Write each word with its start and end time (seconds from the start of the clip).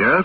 Yes, 0.00 0.24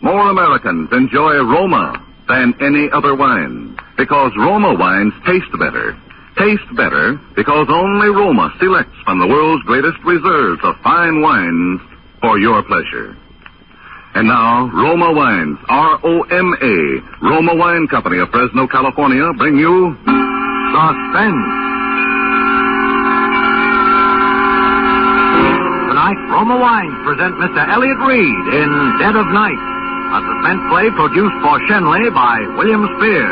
more 0.00 0.30
Americans 0.30 0.90
enjoy 0.90 1.34
Roma 1.46 1.94
than 2.26 2.54
any 2.60 2.90
other 2.90 3.14
wine 3.14 3.78
because 3.96 4.32
Roma 4.36 4.74
wines 4.74 5.14
taste 5.24 5.46
better. 5.60 5.96
Taste 6.36 6.66
better 6.74 7.20
because 7.36 7.68
only 7.70 8.08
Roma 8.08 8.52
selects 8.58 8.98
from 9.04 9.20
the 9.20 9.28
world's 9.28 9.62
greatest 9.62 10.02
reserves 10.02 10.60
of 10.64 10.74
fine 10.82 11.22
wines 11.22 11.80
for 12.20 12.36
your 12.40 12.64
pleasure. 12.64 13.14
And 14.16 14.26
now, 14.26 14.66
Roma 14.74 15.12
Wines, 15.12 15.58
R-O-M-A, 15.68 17.24
Roma 17.24 17.54
Wine 17.54 17.86
Company 17.86 18.18
of 18.18 18.28
Fresno, 18.30 18.66
California, 18.66 19.30
bring 19.38 19.56
you 19.56 19.94
Suspense. 20.74 21.81
Roma 26.42 26.58
Wines 26.58 26.98
present 27.06 27.38
Mr. 27.38 27.62
Elliott 27.70 27.98
Reid 28.02 28.44
in 28.50 28.98
Dead 28.98 29.14
of 29.14 29.30
Night, 29.30 29.62
a 30.10 30.18
suspense 30.26 30.58
play 30.74 30.90
produced 30.90 31.38
for 31.38 31.54
Schenley 31.70 32.10
by 32.12 32.42
William 32.58 32.82
Spier. 32.98 33.30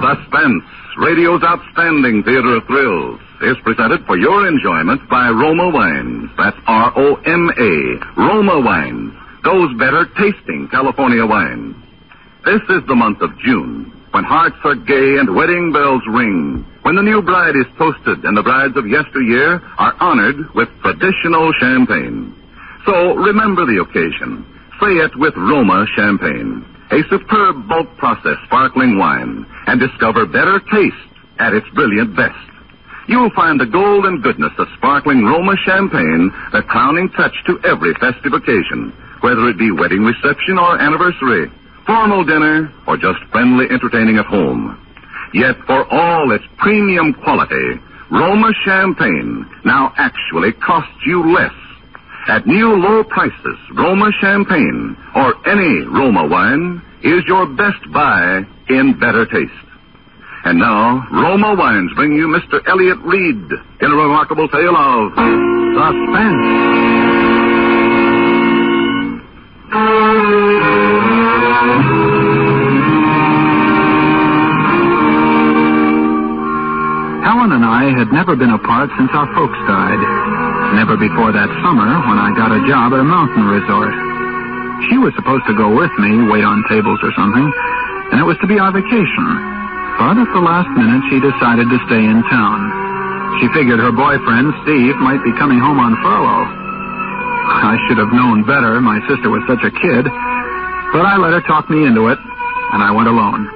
Suspense, 0.00 0.64
radio's 0.96 1.44
outstanding 1.44 2.24
theater 2.24 2.56
of 2.56 2.64
thrills, 2.64 3.20
is 3.42 3.58
presented 3.62 4.06
for 4.06 4.16
your 4.16 4.48
enjoyment 4.48 5.06
by 5.10 5.28
Roma 5.28 5.68
Wines. 5.68 6.30
That's 6.38 6.56
R-O-M-A, 6.66 8.00
Roma 8.16 8.58
Wines. 8.58 9.12
Those 9.44 9.76
better 9.76 10.06
tasting 10.16 10.66
California 10.72 11.26
wines. 11.26 11.76
This 12.46 12.62
is 12.70 12.86
the 12.88 12.94
month 12.94 13.20
of 13.20 13.38
June, 13.38 13.92
when 14.12 14.24
hearts 14.24 14.56
are 14.64 14.76
gay 14.76 15.18
and 15.18 15.36
wedding 15.36 15.72
bells 15.72 16.00
ring, 16.08 16.64
when 16.88 16.96
the 16.96 17.02
new 17.02 17.20
bride 17.20 17.52
is 17.52 17.68
toasted 17.76 18.24
and 18.24 18.32
the 18.32 18.40
brides 18.42 18.72
of 18.74 18.88
yesteryear 18.88 19.60
are 19.76 19.92
honored 20.00 20.40
with 20.54 20.72
traditional 20.80 21.52
champagne. 21.60 22.32
So 22.86 23.12
remember 23.12 23.68
the 23.68 23.84
occasion. 23.84 24.40
Say 24.80 24.96
it 24.96 25.12
with 25.20 25.36
Roma 25.36 25.84
Champagne, 25.94 26.64
a 26.88 27.04
superb 27.12 27.68
bulk 27.68 27.92
process 27.98 28.40
sparkling 28.46 28.96
wine, 28.96 29.44
and 29.66 29.78
discover 29.78 30.24
better 30.24 30.64
taste 30.72 31.12
at 31.36 31.52
its 31.52 31.68
brilliant 31.76 32.16
best. 32.16 32.40
You'll 33.06 33.36
find 33.36 33.60
the 33.60 33.68
golden 33.68 34.22
goodness 34.22 34.56
of 34.56 34.72
sparkling 34.78 35.28
Roma 35.28 35.60
Champagne 35.66 36.32
the 36.56 36.62
crowning 36.62 37.10
touch 37.10 37.36
to 37.52 37.60
every 37.68 37.92
festive 38.00 38.32
occasion, 38.32 38.96
whether 39.20 39.46
it 39.50 39.58
be 39.58 39.70
wedding 39.76 40.08
reception 40.08 40.56
or 40.56 40.80
anniversary 40.80 41.52
formal 41.88 42.22
dinner, 42.22 42.70
or 42.86 42.98
just 42.98 43.18
friendly 43.32 43.64
entertaining 43.70 44.18
at 44.18 44.26
home. 44.26 44.76
Yet 45.34 45.56
for 45.66 45.86
all 45.92 46.32
its 46.32 46.44
premium 46.56 47.12
quality, 47.14 47.80
Roma 48.10 48.52
Champagne 48.64 49.46
now 49.64 49.92
actually 49.96 50.52
costs 50.52 51.04
you 51.04 51.32
less. 51.32 51.52
At 52.28 52.46
new 52.46 52.74
low 52.76 53.04
prices, 53.04 53.58
Roma 53.74 54.10
Champagne, 54.20 54.96
or 55.14 55.34
any 55.48 55.86
Roma 55.86 56.26
wine, 56.26 56.82
is 57.02 57.24
your 57.26 57.46
best 57.46 57.80
buy 57.92 58.42
in 58.68 58.98
better 58.98 59.24
taste. 59.26 59.52
And 60.44 60.58
now, 60.58 61.06
Roma 61.10 61.54
Wines 61.54 61.90
bring 61.94 62.12
you 62.12 62.28
Mr. 62.28 62.66
Elliott 62.66 62.98
Reid 63.00 63.50
in 63.80 63.90
a 63.90 63.94
remarkable 63.94 64.48
tale 64.48 64.76
of 64.76 65.12
suspense. 65.74 66.68
Helen 77.38 77.54
and 77.54 77.62
I 77.62 77.94
had 77.94 78.10
never 78.10 78.34
been 78.34 78.50
apart 78.50 78.90
since 78.98 79.14
our 79.14 79.30
folks 79.30 79.54
died. 79.70 80.02
Never 80.74 80.98
before 80.98 81.30
that 81.30 81.46
summer 81.62 81.86
when 82.10 82.18
I 82.18 82.34
got 82.34 82.50
a 82.50 82.58
job 82.66 82.90
at 82.90 82.98
a 82.98 83.06
mountain 83.06 83.46
resort. 83.46 83.94
She 84.90 84.98
was 84.98 85.14
supposed 85.14 85.46
to 85.46 85.54
go 85.54 85.70
with 85.70 85.94
me, 86.02 86.26
wait 86.26 86.42
on 86.42 86.66
tables 86.66 86.98
or 86.98 87.14
something, 87.14 87.46
and 88.10 88.18
it 88.18 88.26
was 88.26 88.34
to 88.42 88.50
be 88.50 88.58
our 88.58 88.74
vacation. 88.74 89.22
But 90.02 90.18
at 90.18 90.26
the 90.34 90.42
last 90.42 90.66
minute, 90.74 91.06
she 91.14 91.22
decided 91.22 91.70
to 91.70 91.78
stay 91.86 92.02
in 92.02 92.26
town. 92.26 92.58
She 93.38 93.46
figured 93.54 93.78
her 93.78 93.94
boyfriend, 93.94 94.50
Steve, 94.66 94.98
might 94.98 95.22
be 95.22 95.30
coming 95.38 95.62
home 95.62 95.78
on 95.78 95.94
furlough. 96.02 96.42
I 97.54 97.78
should 97.86 98.02
have 98.02 98.10
known 98.10 98.42
better. 98.50 98.82
My 98.82 98.98
sister 99.06 99.30
was 99.30 99.46
such 99.46 99.62
a 99.62 99.70
kid. 99.70 100.10
But 100.90 101.06
I 101.06 101.14
let 101.14 101.38
her 101.38 101.44
talk 101.46 101.70
me 101.70 101.86
into 101.86 102.10
it, 102.10 102.18
and 102.18 102.82
I 102.82 102.90
went 102.90 103.06
alone. 103.06 103.46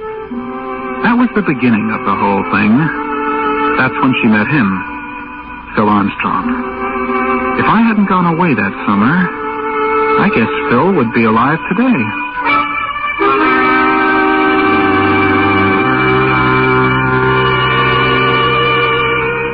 That 1.03 1.19
was 1.19 1.27
the 1.35 1.43
beginning 1.43 1.91
of 1.91 1.99
the 2.07 2.15
whole 2.15 2.47
thing. 2.47 3.02
That's 3.77 3.97
when 4.01 4.13
she 4.21 4.27
met 4.27 4.47
him, 4.47 4.67
Phil 5.75 5.89
Armstrong. 5.89 6.45
If 7.59 7.65
I 7.65 7.81
hadn't 7.81 8.07
gone 8.07 8.25
away 8.25 8.53
that 8.53 8.73
summer, 8.85 9.13
I 10.21 10.29
guess 10.29 10.49
Phil 10.69 10.93
would 10.93 11.11
be 11.13 11.25
alive 11.25 11.59
today. 11.69 11.99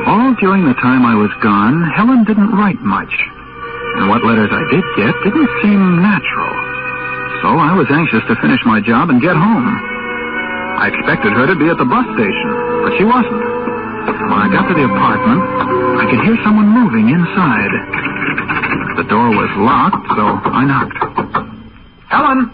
All 0.06 0.34
during 0.40 0.64
the 0.68 0.76
time 0.80 1.04
I 1.04 1.14
was 1.14 1.30
gone, 1.42 1.90
Helen 1.96 2.24
didn't 2.24 2.52
write 2.52 2.80
much. 2.80 3.12
And 4.00 4.08
what 4.08 4.24
letters 4.24 4.50
I 4.52 4.64
did 4.70 4.84
get 4.96 5.12
didn't 5.24 5.50
seem 5.62 6.00
natural. 6.00 6.52
So 7.42 7.56
I 7.56 7.72
was 7.76 7.88
anxious 7.90 8.22
to 8.28 8.36
finish 8.40 8.60
my 8.64 8.80
job 8.80 9.10
and 9.10 9.20
get 9.20 9.34
home. 9.34 9.68
I 10.76 10.88
expected 10.92 11.32
her 11.32 11.46
to 11.46 11.56
be 11.56 11.68
at 11.68 11.78
the 11.78 11.84
bus 11.84 12.04
station, 12.16 12.50
but 12.84 12.92
she 12.96 13.04
wasn't. 13.04 13.69
When 14.30 14.38
I 14.38 14.46
got 14.46 14.68
to 14.70 14.74
the 14.78 14.86
apartment, 14.86 15.42
I 15.98 16.04
could 16.06 16.22
hear 16.22 16.38
someone 16.46 16.70
moving 16.70 17.10
inside. 17.10 17.72
The 18.96 19.06
door 19.10 19.34
was 19.34 19.50
locked, 19.58 20.06
so 20.14 20.22
I 20.54 20.62
knocked. 20.70 20.98
Helen! 22.06 22.46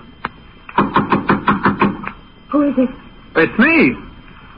Who 2.49 2.63
is 2.65 2.75
it? 2.79 2.89
It's 3.37 3.59
me! 3.59 3.93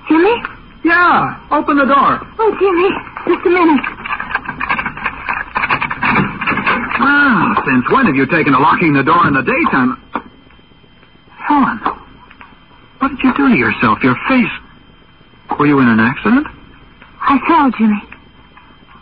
Jimmy? 0.09 0.37
Yeah, 0.85 1.43
open 1.51 1.77
the 1.77 1.87
door. 1.87 2.23
Oh, 2.39 2.51
Jimmy, 2.55 2.89
just 3.27 3.47
a 3.47 3.51
minute. 3.51 3.85
Ah, 7.03 7.63
since 7.67 7.85
when 7.91 8.07
have 8.07 8.15
you 8.15 8.27
taken 8.27 8.53
to 8.53 8.61
locking 8.61 8.93
the 8.93 9.03
door 9.03 9.27
in 9.27 9.35
the 9.35 9.43
daytime? 9.43 9.99
Helen, 11.35 11.79
what 12.99 13.09
did 13.09 13.19
you 13.25 13.35
do 13.35 13.49
to 13.49 13.57
yourself? 13.57 13.99
Your 14.05 14.15
face. 14.29 14.55
Were 15.59 15.67
you 15.67 15.81
in 15.81 15.89
an 15.89 15.99
accident? 15.99 16.47
I 17.29 17.37
fell, 17.47 17.71
Jimmy. 17.77 18.01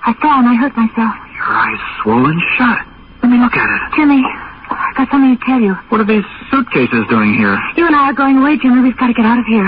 I 0.02 0.12
fell 0.18 0.38
and 0.42 0.48
I 0.48 0.54
hurt 0.54 0.74
myself. 0.76 1.14
Your 1.34 1.46
eyes 1.46 1.78
swollen 2.02 2.38
shut. 2.58 2.82
Let 3.22 3.30
me 3.30 3.38
look 3.38 3.54
at 3.54 3.68
it. 3.70 3.94
Jimmy, 3.94 4.22
I've 4.70 4.96
got 4.96 5.10
something 5.10 5.38
to 5.38 5.44
tell 5.46 5.60
you. 5.60 5.74
What 5.90 6.00
are 6.00 6.06
these 6.06 6.26
suitcases 6.50 7.06
doing 7.08 7.34
here? 7.34 7.54
You 7.76 7.86
and 7.86 7.94
I 7.94 8.10
are 8.10 8.18
going 8.18 8.38
away, 8.38 8.58
Jimmy. 8.58 8.82
We've 8.82 8.96
got 8.98 9.08
to 9.08 9.14
get 9.14 9.24
out 9.24 9.38
of 9.38 9.46
here. 9.46 9.66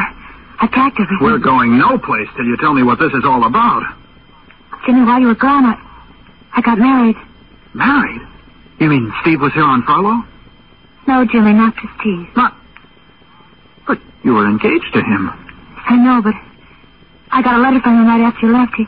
I 0.60 0.66
packed 0.66 0.98
everything. 0.98 1.22
We're 1.22 1.38
going 1.38 1.78
no 1.78 1.98
place 1.98 2.26
till 2.34 2.46
you 2.46 2.56
tell 2.56 2.74
me 2.74 2.82
what 2.82 2.98
this 2.98 3.12
is 3.14 3.22
all 3.24 3.46
about. 3.46 3.82
Jimmy, 4.86 5.02
while 5.06 5.20
you 5.20 5.28
were 5.28 5.38
gone, 5.38 5.64
I, 5.64 5.78
I 6.54 6.60
got 6.62 6.78
married. 6.78 7.16
Married? 7.74 8.22
You 8.80 8.88
mean 8.88 9.12
Steve 9.22 9.40
was 9.40 9.52
here 9.54 9.62
on 9.62 9.82
furlough? 9.84 10.22
No, 11.06 11.24
Jimmy, 11.24 11.52
not 11.52 11.74
to 11.76 11.88
Steve. 12.00 12.26
Not. 12.36 12.56
But 13.86 13.98
you 14.24 14.34
were 14.34 14.46
engaged 14.46 14.92
to 14.94 15.00
him. 15.00 15.30
I 15.88 15.96
know, 15.96 16.22
but 16.22 16.34
I 17.30 17.42
got 17.42 17.54
a 17.58 17.62
letter 17.62 17.80
from 17.80 17.98
him 18.00 18.06
right 18.06 18.20
after 18.24 18.46
you 18.46 18.52
left. 18.52 18.74
He, 18.76 18.86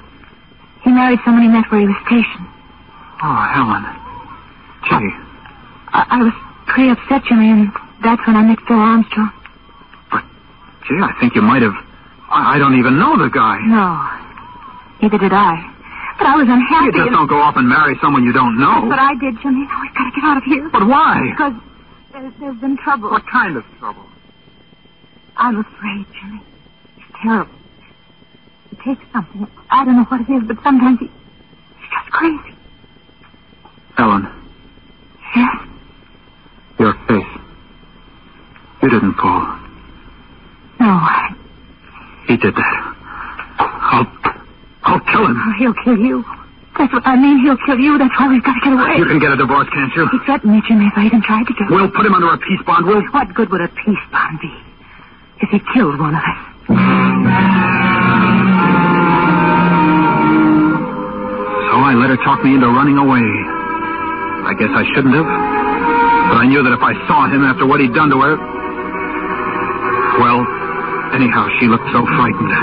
he 0.84 0.90
married 0.90 1.18
someone 1.24 1.42
he 1.42 1.48
met 1.48 1.70
where 1.70 1.80
he 1.80 1.86
was 1.86 1.96
stationed. 2.06 2.48
Oh, 3.22 3.40
Helen. 3.52 3.84
Gee, 4.88 5.12
I, 5.92 6.00
I 6.08 6.22
was 6.24 6.32
pretty 6.66 6.88
upset, 6.88 7.22
Jimmy, 7.28 7.50
and 7.50 7.68
that's 8.02 8.24
when 8.26 8.34
I 8.36 8.42
met 8.42 8.58
Phil 8.66 8.78
Armstrong. 8.80 9.30
but 10.10 10.24
gee, 10.88 10.96
I 11.04 11.12
think 11.20 11.34
you 11.34 11.42
might 11.42 11.60
have. 11.62 11.76
I, 12.32 12.56
I 12.56 12.58
don't 12.58 12.78
even 12.78 12.96
know 12.98 13.18
the 13.20 13.28
guy. 13.28 13.60
No, 13.68 14.00
neither 15.04 15.18
did 15.18 15.32
I. 15.36 15.60
But 16.16 16.26
I 16.28 16.36
was 16.36 16.48
unhappy. 16.48 16.86
You 16.86 16.92
just 16.92 17.06
and- 17.08 17.16
don't 17.16 17.26
go 17.28 17.40
off 17.40 17.56
and 17.56 17.68
marry 17.68 17.96
someone 18.00 18.24
you 18.24 18.32
don't 18.32 18.56
know. 18.58 18.88
That's 18.88 18.96
what 18.96 18.98
I 19.00 19.14
did, 19.20 19.36
Jimmy. 19.42 19.68
Now 19.68 19.80
we've 19.84 19.94
got 19.94 20.04
to 20.08 20.12
get 20.16 20.24
out 20.24 20.36
of 20.38 20.44
here. 20.44 20.68
But 20.72 20.86
why? 20.88 21.20
Because 21.32 21.54
there's, 22.12 22.32
there's 22.40 22.60
been 22.60 22.76
trouble. 22.78 23.10
What 23.10 23.26
kind 23.28 23.56
of 23.56 23.64
trouble? 23.78 24.04
I'm 25.36 25.60
afraid, 25.60 26.06
Jimmy. 26.16 26.40
It's 26.96 27.06
terrible 27.22 27.52
takes 28.84 29.04
something. 29.12 29.46
I 29.70 29.84
don't 29.84 29.96
know 29.96 30.04
what 30.04 30.20
it 30.22 30.30
is, 30.32 30.42
but 30.46 30.62
sometimes 30.62 30.98
he, 31.00 31.06
he's 31.06 31.90
just 31.90 32.10
crazy. 32.10 32.54
Ellen. 33.98 34.28
Yes? 35.36 35.56
Your 36.78 36.94
face. 37.06 37.40
You 38.82 38.90
didn't 38.90 39.14
fall. 39.14 39.58
No, 40.80 40.88
I... 40.88 41.34
He 42.26 42.36
did 42.36 42.54
that. 42.54 42.96
I'll... 43.58 44.06
I'll 44.84 45.00
kill 45.00 45.26
him. 45.26 45.36
Oh, 45.36 45.52
he'll 45.58 45.74
kill 45.84 45.98
you. 45.98 46.24
That's 46.78 46.92
what 46.92 47.06
I 47.06 47.16
mean. 47.16 47.40
He'll 47.44 47.58
kill 47.66 47.78
you. 47.78 47.98
That's 47.98 48.14
why 48.18 48.28
we've 48.28 48.42
got 48.42 48.54
to 48.54 48.60
get 48.64 48.72
away. 48.72 48.96
You 48.96 49.04
can 49.04 49.18
get 49.18 49.32
a 49.32 49.36
divorce, 49.36 49.68
can't 49.68 49.92
you? 49.94 50.08
He 50.08 50.18
threatened 50.24 50.52
me, 50.52 50.62
Jimmy, 50.66 50.86
if 50.86 50.96
I 50.96 51.04
even 51.04 51.20
tried 51.22 51.46
to 51.46 51.52
get 51.52 51.68
We'll 51.68 51.90
put 51.90 52.06
him 52.06 52.14
under 52.14 52.32
a 52.32 52.38
peace 52.38 52.62
bond, 52.64 52.86
Will. 52.86 53.02
What 53.12 53.34
good 53.34 53.50
would 53.50 53.60
a 53.60 53.68
peace 53.68 54.04
bond 54.10 54.40
be 54.40 54.56
if 55.42 55.50
he 55.50 55.60
killed 55.74 56.00
one 56.00 56.14
of 56.14 56.22
us? 56.24 57.79
I 61.90 61.98
let 61.98 62.06
her 62.06 62.22
talk 62.22 62.38
me 62.46 62.54
into 62.54 62.70
running 62.70 63.02
away. 63.02 63.26
I 64.46 64.54
guess 64.54 64.70
I 64.70 64.86
shouldn't 64.94 65.10
have. 65.10 65.26
But 65.26 66.38
I 66.38 66.46
knew 66.46 66.62
that 66.62 66.70
if 66.70 66.78
I 66.78 66.94
saw 67.10 67.26
him 67.26 67.42
after 67.42 67.66
what 67.66 67.82
he'd 67.82 67.90
done 67.90 68.14
to 68.14 68.18
her. 68.22 68.38
Well, 70.22 70.38
anyhow, 71.18 71.50
she 71.58 71.66
looked 71.66 71.90
so 71.90 72.06
frightened. 72.14 72.54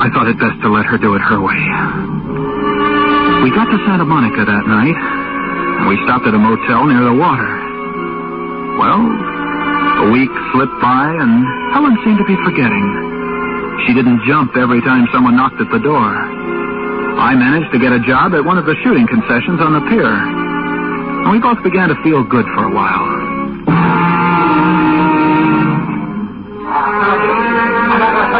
I 0.00 0.08
thought 0.16 0.32
it 0.32 0.40
best 0.40 0.56
to 0.64 0.72
let 0.72 0.88
her 0.88 0.96
do 0.96 1.12
it 1.12 1.20
her 1.28 1.44
way. 1.44 1.60
We 3.44 3.52
got 3.52 3.68
to 3.68 3.76
Santa 3.84 4.08
Monica 4.08 4.48
that 4.48 4.64
night, 4.64 4.96
and 4.96 5.84
we 5.84 6.00
stopped 6.08 6.24
at 6.24 6.32
a 6.32 6.40
motel 6.40 6.88
near 6.88 7.04
the 7.04 7.20
water. 7.20 7.52
Well, 8.80 9.04
a 9.04 10.06
week 10.08 10.32
slipped 10.56 10.80
by, 10.80 11.12
and 11.20 11.44
Helen 11.76 12.00
seemed 12.00 12.16
to 12.16 12.24
be 12.24 12.40
forgetting. 12.48 13.84
She 13.84 13.92
didn't 13.92 14.24
jump 14.24 14.56
every 14.56 14.80
time 14.80 15.04
someone 15.12 15.36
knocked 15.36 15.60
at 15.60 15.68
the 15.68 15.84
door. 15.84 16.55
I 17.16 17.32
managed 17.34 17.72
to 17.72 17.80
get 17.80 17.96
a 17.96 18.00
job 18.04 18.36
at 18.36 18.44
one 18.44 18.60
of 18.60 18.68
the 18.68 18.76
shooting 18.84 19.08
concessions 19.08 19.60
on 19.64 19.72
the 19.72 19.80
pier. 19.88 20.04
And 20.04 21.32
we 21.32 21.40
both 21.40 21.58
began 21.64 21.88
to 21.88 21.96
feel 22.04 22.22
good 22.22 22.44
for 22.52 22.68
a 22.68 22.72
while. 22.72 23.08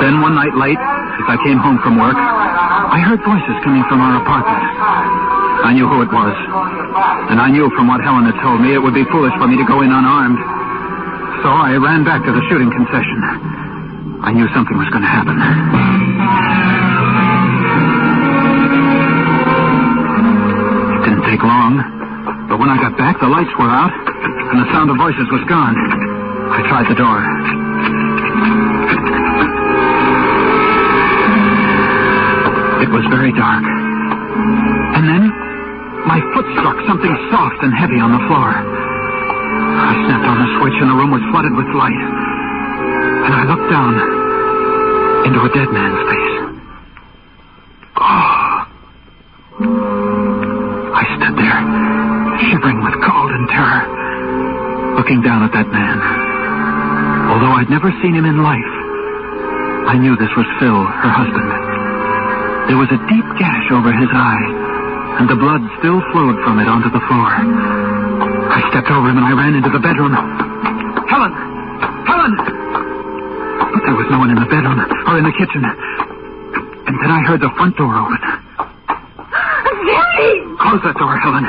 Then 0.04 0.20
one 0.20 0.36
night 0.36 0.52
late, 0.60 0.76
as 0.76 1.26
I 1.26 1.40
came 1.42 1.56
home 1.56 1.80
from 1.80 1.96
work, 1.96 2.14
I 2.14 3.00
heard 3.00 3.18
voices 3.24 3.56
coming 3.64 3.82
from 3.88 4.04
our 4.04 4.20
apartment. 4.20 4.64
I 5.66 5.72
knew 5.72 5.88
who 5.88 6.04
it 6.04 6.12
was. 6.12 6.36
And 7.32 7.40
I 7.40 7.48
knew 7.48 7.72
from 7.74 7.88
what 7.88 8.04
Helen 8.04 8.28
had 8.28 8.36
told 8.44 8.60
me 8.60 8.76
it 8.76 8.78
would 8.78 8.94
be 8.94 9.08
foolish 9.08 9.32
for 9.40 9.48
me 9.48 9.56
to 9.56 9.64
go 9.64 9.80
in 9.80 9.90
unarmed. 9.90 10.38
So 11.42 11.48
I 11.48 11.74
ran 11.80 12.04
back 12.04 12.22
to 12.28 12.30
the 12.30 12.44
shooting 12.52 12.70
concession. 12.70 13.18
I 14.20 14.30
knew 14.36 14.46
something 14.52 14.76
was 14.76 14.88
going 14.92 15.02
to 15.02 15.08
happen. 15.08 16.85
Back, 22.96 23.20
the 23.20 23.28
lights 23.28 23.52
were 23.60 23.68
out, 23.68 23.92
and 23.92 24.56
the 24.60 24.68
sound 24.72 24.90
of 24.90 24.96
voices 24.96 25.28
was 25.28 25.44
gone. 25.48 25.76
I 25.76 26.64
tried 26.68 26.88
the 26.88 26.96
door. 26.96 27.20
It 32.80 32.90
was 32.92 33.04
very 33.12 33.32
dark. 33.36 33.64
And 34.96 35.04
then 35.04 35.28
my 36.08 36.20
foot 36.32 36.46
struck 36.56 36.78
something 36.88 37.12
soft 37.30 37.60
and 37.60 37.72
heavy 37.76 38.00
on 38.00 38.12
the 38.12 38.22
floor. 38.28 38.50
I 38.56 39.92
snapped 40.08 40.28
on 40.28 40.38
the 40.40 40.50
switch, 40.60 40.76
and 40.80 40.88
the 40.88 40.96
room 40.96 41.10
was 41.12 41.24
flooded 41.32 41.52
with 41.52 41.68
light. 41.76 42.02
And 43.28 43.32
I 43.34 43.44
looked 43.44 43.68
down 43.68 43.92
into 45.28 45.40
a 45.44 45.50
dead 45.52 45.68
man's 45.68 46.00
face. 46.08 46.35
Never 57.76 57.92
seen 58.00 58.16
him 58.16 58.24
in 58.24 58.40
life, 58.40 58.72
I 59.84 60.00
knew 60.00 60.16
this 60.16 60.32
was 60.32 60.48
Phil, 60.56 60.80
her 60.80 61.12
husband. 61.12 61.44
There 62.72 62.80
was 62.80 62.88
a 62.88 62.96
deep 63.04 63.28
gash 63.36 63.68
over 63.68 63.92
his 63.92 64.08
eye, 64.16 65.20
and 65.20 65.28
the 65.28 65.36
blood 65.36 65.60
still 65.76 66.00
flowed 66.08 66.40
from 66.40 66.56
it 66.56 66.72
onto 66.72 66.88
the 66.88 67.04
floor. 67.04 67.28
I 68.48 68.64
stepped 68.72 68.88
over 68.88 69.12
him 69.12 69.20
and 69.20 69.28
I 69.28 69.36
ran 69.36 69.60
into 69.60 69.68
the 69.68 69.76
bedroom. 69.76 70.16
Helen! 71.04 71.36
Helen! 72.08 72.32
But 73.60 73.82
there 73.84 73.92
was 74.00 74.08
no 74.08 74.24
one 74.24 74.32
in 74.32 74.40
the 74.40 74.48
bedroom 74.48 74.80
or 74.80 75.20
in 75.20 75.28
the 75.28 75.36
kitchen. 75.36 75.60
And 75.60 76.96
then 76.96 77.12
I 77.12 77.20
heard 77.28 77.44
the 77.44 77.52
front 77.60 77.76
door 77.76 77.92
open. 77.92 78.16
Jimmy! 79.84 80.32
Close 80.64 80.80
that 80.80 80.96
door, 80.96 81.12
Helen. 81.20 81.44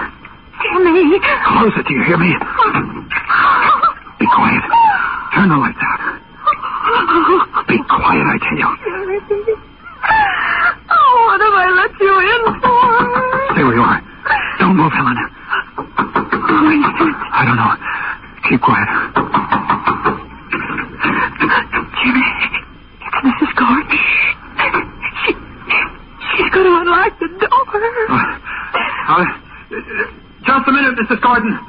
Jimmy! 0.59 1.23
Close 1.55 1.71
it, 1.79 1.87
do 1.87 1.95
you 1.95 2.03
hear 2.03 2.19
me? 2.19 2.35
Oh. 2.35 2.75
Be 4.19 4.27
quiet. 4.27 4.63
Turn 5.31 5.47
the 5.47 5.55
lights 5.55 5.79
out. 5.79 6.06
Be 8.07 8.13
quiet, 8.13 8.23
I 8.23 8.37
tell 8.39 8.57
you. 8.57 9.57
Oh, 10.89 11.11
what 11.27 11.41
have 11.43 11.55
I 11.59 11.67
let 11.75 11.91
you 11.99 12.13
in 12.23 12.41
for? 12.63 13.51
Stay 13.51 13.63
where 13.67 13.75
you 13.75 13.83
are. 13.83 13.99
Don't 14.59 14.77
move, 14.79 14.93
Helen. 14.95 15.17
Who 15.75 16.71
is 16.71 16.87
it? 16.87 17.15
I 17.35 17.43
don't 17.43 17.59
know. 17.59 17.75
Keep 18.47 18.61
quiet. 18.63 18.87
Jimmy, 21.99 22.23
it's 23.03 23.19
Mrs. 23.27 23.51
Gordon. 23.59 23.99
She, 25.27 25.31
she's 26.31 26.51
going 26.55 26.63
to 26.63 26.75
unlock 26.79 27.11
the 27.19 27.27
door. 27.27 27.59
Uh, 29.07 29.25
just 30.47 30.63
a 30.63 30.71
minute, 30.71 30.95
Mrs. 30.95 31.19
Gordon. 31.19 31.59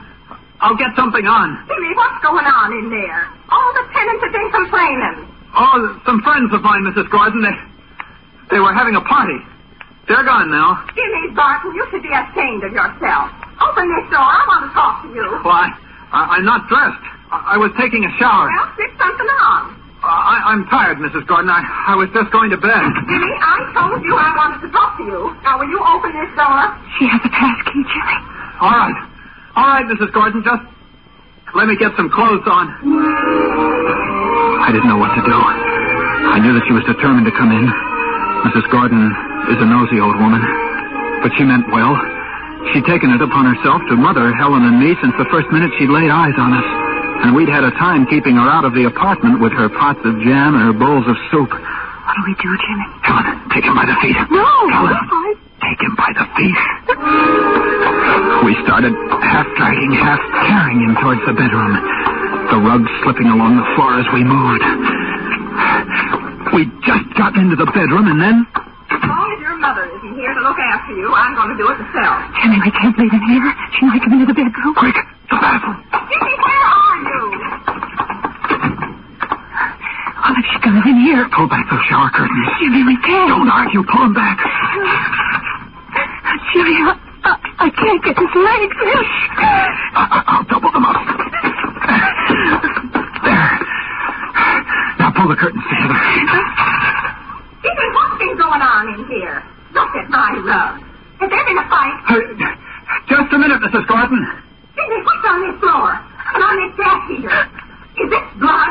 I'll 0.61 0.77
get 0.77 0.95
something 0.95 1.27
on. 1.27 1.67
Jimmy, 1.67 1.95
what's 1.99 2.23
going 2.23 2.47
on 2.47 2.71
in 2.79 2.91
there? 2.91 3.27
All 3.51 3.71
the 3.75 3.83
tenants 3.91 4.23
have 4.23 4.33
been 4.33 4.51
complaining. 4.55 5.35
Oh, 5.57 5.99
some 6.07 6.21
friends 6.79 6.97
of 6.97 7.05
mine, 7.05 7.05
Mrs. 7.05 7.11
Gordon. 7.11 7.43
They, 7.43 8.57
they 8.57 8.61
were 8.61 8.73
having 8.75 8.95
a 8.95 9.01
party. 9.01 9.39
They're 10.09 10.25
gone 10.25 10.51
now. 10.51 10.87
Jimmy 10.95 11.35
Barton, 11.35 11.75
you 11.75 11.87
should 11.91 12.03
be 12.03 12.09
ashamed 12.09 12.65
of 12.65 12.73
yourself. 12.73 13.31
Open 13.61 13.85
this 13.93 14.09
door. 14.11 14.25
I 14.25 14.41
want 14.49 14.63
to 14.65 14.71
talk 14.73 15.03
to 15.05 15.09
you. 15.13 15.27
Why? 15.45 15.69
I, 16.13 16.39
I'm 16.39 16.45
not 16.45 16.67
dressed. 16.69 17.05
I, 17.31 17.55
I 17.55 17.57
was 17.59 17.71
taking 17.77 18.05
a 18.05 18.13
shower. 18.17 18.49
Well, 18.49 18.73
stick 18.75 18.91
something 18.97 19.29
on. 19.45 19.77
Uh, 20.01 20.07
I, 20.07 20.55
I'm 20.55 20.65
tired, 20.71 20.97
Mrs. 20.99 21.27
Gordon. 21.27 21.51
I, 21.51 21.61
I 21.93 21.95
was 21.97 22.09
just 22.15 22.31
going 22.33 22.49
to 22.51 22.57
bed. 22.57 22.73
Jimmy, 23.05 23.33
I 23.37 23.69
told 23.77 24.01
you 24.01 24.17
I 24.17 24.31
wanted 24.33 24.65
to 24.65 24.71
talk 24.73 24.97
to 24.97 25.05
you. 25.05 25.37
Now, 25.45 25.59
will 25.61 25.69
you 25.69 25.81
open 25.83 26.15
this 26.17 26.33
door? 26.39 26.57
She 26.97 27.05
has 27.11 27.21
a 27.21 27.29
pass 27.29 27.59
key, 27.69 27.83
Jimmy. 27.85 28.17
All 28.65 28.73
right. 28.73 28.97
All 29.61 29.69
right, 29.77 29.85
Mrs. 29.85 30.09
Gordon. 30.15 30.41
Just 30.41 30.65
let 31.53 31.69
me 31.69 31.77
get 31.77 31.93
some 32.01 32.09
clothes 32.09 32.47
on. 32.49 32.73
I 34.65 34.73
didn't 34.73 34.89
know 34.89 34.97
what 34.97 35.13
to 35.19 35.23
do. 35.27 35.58
I 36.35 36.43
knew 36.43 36.55
that 36.55 36.65
she 36.67 36.75
was 36.75 36.83
determined 36.87 37.27
to 37.31 37.35
come 37.35 37.51
in. 37.55 37.67
Mrs. 38.51 38.67
Gordon 38.71 39.03
is 39.51 39.59
a 39.59 39.67
nosy 39.67 39.99
old 39.99 40.19
woman, 40.19 40.43
but 41.23 41.35
she 41.39 41.43
meant 41.43 41.67
well. 41.71 41.95
She'd 42.75 42.87
taken 42.87 43.11
it 43.15 43.23
upon 43.23 43.47
herself 43.47 43.83
to 43.91 43.95
mother 43.95 44.35
Helen 44.35 44.67
and 44.67 44.79
me 44.83 44.95
since 44.99 45.15
the 45.19 45.27
first 45.31 45.47
minute 45.55 45.71
she'd 45.79 45.91
laid 45.91 46.11
eyes 46.11 46.35
on 46.39 46.55
us. 46.55 46.69
And 47.27 47.35
we'd 47.35 47.51
had 47.51 47.67
a 47.67 47.75
time 47.79 48.07
keeping 48.07 48.39
her 48.39 48.47
out 48.47 48.63
of 48.63 48.75
the 48.75 48.87
apartment 48.87 49.43
with 49.43 49.51
her 49.55 49.67
pots 49.71 49.99
of 50.07 50.15
jam 50.23 50.55
and 50.55 50.63
her 50.63 50.77
bowls 50.77 51.07
of 51.11 51.19
soup. 51.31 51.51
What 51.51 52.15
do 52.15 52.23
we 52.27 52.35
do, 52.39 52.51
Jimmy? 52.51 52.87
Helen, 53.03 53.27
take 53.51 53.67
him 53.67 53.75
by 53.75 53.87
the 53.87 53.99
feet. 53.99 54.19
No, 54.31 54.47
Helen, 54.71 54.95
I... 54.95 55.35
take 55.63 55.81
him 55.83 55.95
by 55.99 56.11
the 56.15 56.27
feet. 56.39 56.61
We 58.47 58.55
started 58.63 58.95
half 59.23 59.47
dragging, 59.59 59.93
half 59.99 60.23
carrying 60.47 60.81
him 60.83 60.95
towards 61.03 61.23
the 61.27 61.35
bedroom. 61.35 61.75
The 62.55 62.59
rug 62.63 62.87
slipping 63.03 63.27
along 63.29 63.59
the 63.59 63.67
floor 63.75 63.99
as 63.99 64.07
we 64.15 64.23
moved. 64.23 64.63
We'd 66.59 66.75
just 66.83 67.07
gotten 67.15 67.47
into 67.47 67.55
the 67.55 67.71
bedroom 67.71 68.11
and 68.11 68.19
then. 68.19 68.43
As 68.91 68.99
long 69.07 69.31
as 69.31 69.39
your 69.39 69.55
mother 69.63 69.87
isn't 69.95 70.15
here 70.19 70.35
to 70.35 70.43
look 70.43 70.59
after 70.59 70.91
you, 70.91 71.07
I'm 71.15 71.39
going 71.39 71.55
to 71.55 71.59
do 71.61 71.71
it 71.71 71.79
myself. 71.79 72.19
Jimmy, 72.43 72.59
we 72.59 72.71
can't 72.75 72.99
leave 72.99 73.15
him 73.15 73.23
here. 73.31 73.47
She 73.79 73.87
might 73.87 74.03
come 74.03 74.19
into 74.19 74.27
the 74.27 74.35
bedroom. 74.35 74.75
Quick, 74.75 74.99
the 75.31 75.39
bathroom. 75.39 75.79
Jimmy, 76.11 76.35
where 76.35 76.63
are 76.67 76.99
you? 76.99 77.23
Oh, 80.19 80.35
what 80.35 80.35
if 80.35 80.47
she 80.51 80.59
comes 80.67 80.83
in 80.83 80.99
here? 80.99 81.23
Pull 81.31 81.47
back 81.47 81.63
those 81.71 81.85
shower 81.87 82.11
curtains. 82.11 82.49
Jimmy, 82.59 82.83
we 82.91 82.99
can't. 83.07 83.31
Don't 83.31 83.47
argue. 83.47 83.87
Pull 83.87 84.03
them 84.11 84.19
back. 84.19 84.43
Jimmy, 86.59 86.75
I, 86.83 86.91
I, 87.23 87.33
I 87.39 87.69
can't 87.71 88.03
get 88.03 88.19
his 88.19 88.35
legs. 88.35 88.77
I, 88.83 90.03
I- 90.11 90.25
I'll 90.27 90.47
double 90.51 90.75
them 90.75 90.88
pull 95.19 95.29
the 95.29 95.35
curtains 95.35 95.67
together. 95.67 95.99
Jimmy, 97.67 97.87
what's 97.91 98.17
been 98.23 98.39
going 98.39 98.63
on 98.63 98.83
in 98.95 99.03
here? 99.11 99.43
Look 99.75 99.91
at 99.99 100.07
my 100.07 100.31
rug. 100.47 100.79
Has 101.19 101.27
there 101.27 101.45
been 101.45 101.59
a 101.59 101.67
fight? 101.67 101.99
Uh, 102.07 102.23
just 103.11 103.35
a 103.35 103.39
minute, 103.39 103.59
Mrs. 103.67 103.83
Gordon. 103.91 104.23
Jimmy, 104.79 104.99
what's 105.03 105.27
on 105.27 105.39
this 105.43 105.59
floor? 105.59 105.91
And 105.99 106.39
on 106.39 106.55
this 106.63 106.73
gas 106.79 107.01
heater? 107.11 107.41
Is 107.99 108.09
this 108.15 108.27
blood? 108.39 108.71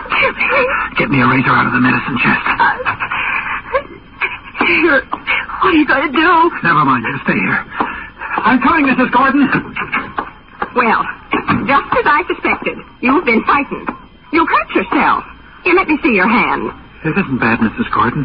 Get 0.95 1.11
me 1.11 1.19
a 1.19 1.27
razor 1.27 1.51
out 1.51 1.67
of 1.67 1.73
the 1.75 1.83
medicine 1.83 2.15
chest. 2.23 2.47
Here, 4.63 5.03
what 5.03 5.75
are 5.75 5.77
you 5.77 5.85
going 5.87 6.07
to 6.07 6.15
do? 6.15 6.31
Never 6.63 6.83
mind. 6.87 7.03
You 7.03 7.19
stay 7.27 7.35
here. 7.35 7.59
I'm 8.47 8.61
coming, 8.63 8.87
Mrs. 8.87 9.11
Gordon. 9.11 9.43
Well, 10.75 11.03
just 11.67 11.87
as 11.91 12.05
I 12.07 12.23
suspected, 12.31 12.77
you've 13.01 13.25
been 13.25 13.43
fighting. 13.43 13.83
You 14.31 14.45
hurt 14.47 14.69
yourself. 14.75 15.25
Here, 15.67 15.75
let 15.75 15.91
me 15.91 15.99
see 15.99 16.15
your 16.15 16.31
hand. 16.31 16.71
It 17.03 17.11
isn't 17.11 17.39
bad, 17.43 17.59
Mrs. 17.59 17.91
Gordon. 17.91 18.23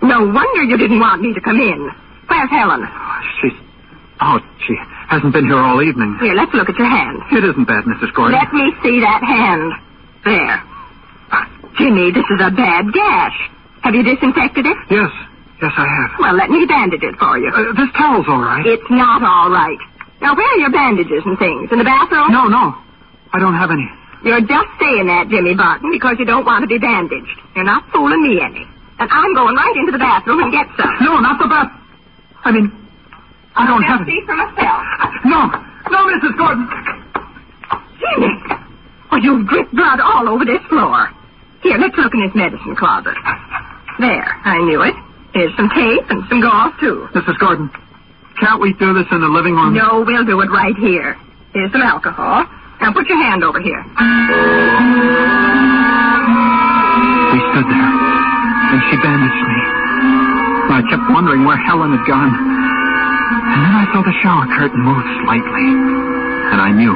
No 0.00 0.24
wonder 0.32 0.62
you 0.64 0.78
didn't 0.80 0.96
want 0.98 1.20
me 1.20 1.34
to 1.36 1.40
come 1.44 1.60
in. 1.60 1.92
Where's 2.24 2.48
Helen? 2.48 2.88
She's. 3.36 3.52
Oh, 4.24 4.40
she 4.64 4.72
hasn't 5.12 5.34
been 5.36 5.44
here 5.44 5.60
all 5.60 5.82
evening. 5.84 6.16
Here, 6.24 6.32
let's 6.32 6.54
look 6.56 6.70
at 6.72 6.76
your 6.80 6.88
hand. 6.88 7.20
It 7.36 7.44
isn't 7.44 7.68
bad, 7.68 7.84
Mrs. 7.84 8.16
Gordon. 8.16 8.40
Let 8.40 8.48
me 8.56 8.72
see 8.80 8.96
that 9.04 9.20
hand. 9.20 9.76
There. 10.24 10.56
Jimmy, 11.76 12.12
this 12.16 12.24
is 12.32 12.40
a 12.40 12.48
bad 12.48 12.88
gash. 12.96 13.36
Have 13.82 13.92
you 13.94 14.02
disinfected 14.02 14.64
it? 14.64 14.76
Yes. 14.88 15.12
Yes, 15.60 15.72
I 15.76 15.84
have. 15.84 16.10
Well, 16.18 16.32
let 16.34 16.48
me 16.48 16.64
bandage 16.64 17.02
it 17.04 17.14
for 17.20 17.36
you. 17.36 17.52
Uh, 17.52 17.76
this 17.76 17.92
towel's 17.92 18.24
all 18.26 18.40
right. 18.40 18.64
It's 18.64 18.88
not 18.88 19.20
all 19.22 19.50
right. 19.52 19.76
Now, 20.22 20.34
where 20.34 20.48
are 20.48 20.58
your 20.64 20.72
bandages 20.72 21.20
and 21.28 21.36
things? 21.38 21.68
In 21.70 21.76
the 21.76 21.84
bathroom? 21.84 22.32
No, 22.32 22.48
no. 22.48 22.72
I 23.36 23.38
don't 23.38 23.54
have 23.54 23.70
any. 23.70 23.84
You're 24.24 24.40
just 24.40 24.70
saying 24.80 25.06
that, 25.06 25.28
Jimmy 25.28 25.54
Barton, 25.54 25.92
because 25.92 26.16
you 26.18 26.24
don't 26.24 26.44
want 26.48 26.64
to 26.64 26.68
be 26.68 26.78
bandaged. 26.80 27.36
You're 27.54 27.68
not 27.68 27.84
fooling 27.92 28.24
me 28.24 28.40
any. 28.40 28.64
And 28.98 29.08
I'm 29.12 29.34
going 29.34 29.54
right 29.54 29.76
into 29.76 29.92
the 29.92 30.00
bathroom 30.00 30.40
and 30.40 30.50
get 30.50 30.64
some. 30.80 30.96
No, 31.04 31.20
not 31.20 31.36
the 31.36 31.44
bath. 31.46 31.68
I 32.44 32.50
mean, 32.52 32.72
I 33.54 33.66
don't 33.68 33.84
I'll 33.84 33.98
have 33.98 34.06
see 34.08 34.20
for 34.24 34.32
myself. 34.32 34.80
No, 35.28 35.40
no, 35.92 35.98
Mrs. 36.08 36.32
Gordon. 36.40 36.64
Jimmy! 38.00 38.32
Oh, 39.12 39.20
you've 39.20 39.46
dripped 39.46 39.74
blood 39.76 40.00
all 40.00 40.28
over 40.28 40.44
this 40.44 40.62
floor. 40.72 41.10
Here, 41.62 41.76
let's 41.76 41.96
look 41.96 42.14
in 42.14 42.22
his 42.22 42.34
medicine 42.34 42.76
closet. 42.76 43.16
There, 44.00 44.24
I 44.44 44.58
knew 44.64 44.82
it. 44.82 44.94
Here's 45.34 45.54
some 45.56 45.68
tape 45.68 46.08
and 46.08 46.24
some 46.28 46.40
gauze, 46.40 46.72
too. 46.80 47.08
Mrs. 47.12 47.38
Gordon, 47.38 47.70
can't 48.40 48.60
we 48.60 48.72
do 48.74 48.94
this 48.94 49.06
in 49.10 49.20
the 49.20 49.28
living 49.28 49.54
room? 49.54 49.74
No, 49.74 50.04
we'll 50.06 50.24
do 50.24 50.40
it 50.40 50.48
right 50.48 50.76
here. 50.76 51.16
Here's 51.52 51.72
some 51.72 51.82
alcohol. 51.82 52.46
Now 52.84 52.92
put 52.92 53.08
your 53.08 53.16
hand 53.16 53.40
over 53.40 53.64
here. 53.64 53.80
We 53.80 53.88
stood 57.48 57.64
there, 57.64 57.90
and 58.76 58.80
she 58.92 59.00
bandaged 59.00 59.44
me. 59.48 59.60
I 60.68 60.84
kept 60.92 61.08
wondering 61.08 61.48
where 61.48 61.56
Helen 61.56 61.96
had 61.96 62.04
gone. 62.04 62.28
And 62.28 63.58
then 63.64 63.72
I 63.72 63.88
saw 63.88 64.04
the 64.04 64.12
shower 64.20 64.44
curtain 64.52 64.84
move 64.84 65.00
slightly. 65.24 65.64
And 66.52 66.60
I 66.60 66.76
knew. 66.76 66.92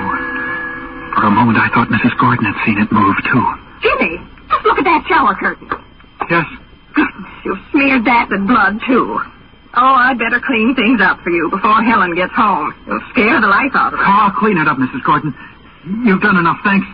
For 1.16 1.25
a 1.25 1.33
moment, 1.33 1.57
I 1.57 1.73
thought 1.73 1.88
Mrs. 1.88 2.12
Gordon 2.21 2.45
had 2.45 2.61
seen 2.68 2.76
it 2.76 2.92
move, 2.92 3.16
too. 3.33 3.40
Jimmy, 3.80 4.21
just 4.52 4.68
look 4.68 4.76
at 4.76 4.85
that 4.85 5.09
shower 5.09 5.33
curtain. 5.40 5.73
Yes, 6.28 6.45
you've 7.49 7.64
smeared 7.73 8.04
that 8.04 8.28
with 8.28 8.45
blood, 8.45 8.76
too. 8.85 9.16
Oh, 9.73 9.95
I'd 10.04 10.18
better 10.18 10.40
clean 10.45 10.75
things 10.75 11.00
up 11.00 11.23
for 11.25 11.30
you 11.30 11.49
before 11.49 11.80
Helen 11.80 12.14
gets 12.14 12.35
home. 12.37 12.75
You'll 12.85 13.00
scare 13.09 13.40
the 13.40 13.49
life 13.49 13.73
out 13.73 13.95
of 13.95 14.00
her. 14.00 14.04
I'll 14.04 14.37
clean 14.37 14.59
it 14.59 14.68
up, 14.68 14.76
Mrs. 14.76 15.00
Gordon. 15.00 15.33
You've 16.04 16.21
done 16.21 16.37
enough. 16.37 16.59
Thanks. 16.64 16.87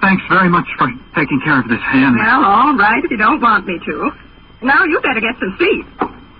Thanks 0.00 0.22
very 0.28 0.48
much 0.48 0.66
for 0.78 0.88
taking 1.14 1.40
care 1.44 1.60
of 1.60 1.68
this 1.68 1.80
hand. 1.82 2.16
Well, 2.16 2.44
all 2.44 2.76
right, 2.76 3.02
if 3.04 3.10
you 3.10 3.16
don't 3.18 3.40
want 3.40 3.66
me 3.66 3.78
to. 3.78 4.10
Now 4.62 4.84
you 4.84 5.00
better 5.00 5.20
get 5.20 5.36
some 5.38 5.54
sleep. 5.58 5.86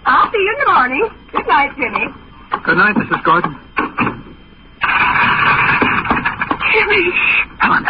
I'll 0.06 0.30
see 0.32 0.38
you 0.38 0.50
in 0.56 0.58
the 0.64 0.72
morning. 0.72 1.04
Good 1.32 1.46
night, 1.46 1.70
Jimmy. 1.76 2.06
Good 2.64 2.76
night, 2.76 2.94
Mrs. 2.96 3.22
Gordon. 3.24 3.52
Jimmy. 6.72 7.04
Helen, 7.60 7.84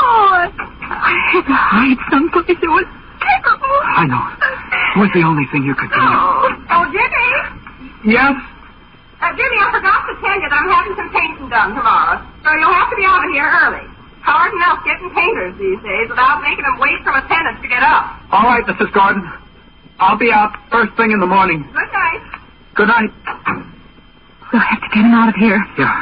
Oh, 0.00 0.46
I 0.80 1.12
had 1.32 1.42
to 1.46 1.54
hide 1.54 1.98
someplace. 2.10 2.56
It 2.60 2.70
was 2.70 2.86
terrible. 3.18 3.76
I 3.96 4.04
know. 4.06 4.22
It 4.96 4.98
was 5.00 5.10
the 5.14 5.22
only 5.26 5.46
thing 5.50 5.64
you 5.64 5.74
could 5.74 5.90
do. 5.90 5.98
Oh, 5.98 6.48
oh 6.70 6.84
Jimmy. 6.94 8.14
Yes? 8.14 8.34
Uh, 9.20 9.32
Jimmy, 9.36 9.58
I 9.60 9.68
forgot 9.74 10.06
to 10.08 10.14
tell 10.22 10.34
you 10.38 10.48
that 10.48 10.54
I'm 10.54 10.70
having 10.70 10.94
some 10.96 11.10
painting 11.12 11.48
done 11.50 11.74
tomorrow. 11.74 12.22
So 12.44 12.48
you'll 12.56 12.72
have 12.72 12.90
to 12.90 12.96
be 12.96 13.04
out 13.04 13.22
of 13.24 13.30
here 13.32 13.44
early. 13.44 13.86
Hard 14.24 14.52
enough 14.52 14.84
getting 14.84 15.08
painters 15.16 15.56
these 15.56 15.80
days 15.80 16.06
without 16.08 16.40
making 16.44 16.64
them 16.64 16.76
wait 16.80 17.00
from 17.04 17.16
a 17.16 17.24
tenant 17.28 17.60
to 17.62 17.68
get 17.68 17.82
up. 17.82 18.20
All 18.32 18.44
right, 18.44 18.64
Mrs. 18.64 18.92
Gordon. 18.92 19.24
I'll 19.98 20.16
be 20.18 20.32
out 20.32 20.56
first 20.70 20.96
thing 20.96 21.12
in 21.12 21.20
the 21.20 21.28
morning. 21.28 21.60
Good 21.72 21.92
night. 21.92 22.22
Good 22.74 22.88
night. 22.88 23.10
We'll 24.52 24.62
have 24.62 24.80
to 24.80 24.88
get 24.92 25.04
him 25.04 25.12
out 25.12 25.28
of 25.28 25.36
here. 25.36 25.60
Yeah. 25.78 25.92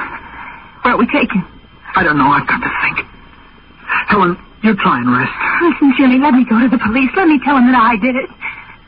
Where 0.82 0.94
are 0.94 0.98
we 0.98 1.06
taking? 1.10 1.42
I 1.94 2.02
don't 2.02 2.18
know. 2.18 2.30
I've 2.30 2.46
got 2.46 2.62
to 2.62 2.70
think. 2.82 3.06
Helen, 4.06 4.38
you 4.62 4.74
try 4.78 4.98
and 5.02 5.10
rest. 5.10 5.34
Listen, 5.62 5.94
Jimmy, 5.98 6.18
let 6.18 6.34
me 6.34 6.46
go 6.46 6.58
to 6.58 6.68
the 6.70 6.78
police. 6.78 7.10
Let 7.16 7.26
me 7.26 7.38
tell 7.44 7.56
him 7.58 7.66
that 7.70 7.78
I 7.78 7.96
did 7.98 8.14
it. 8.14 8.30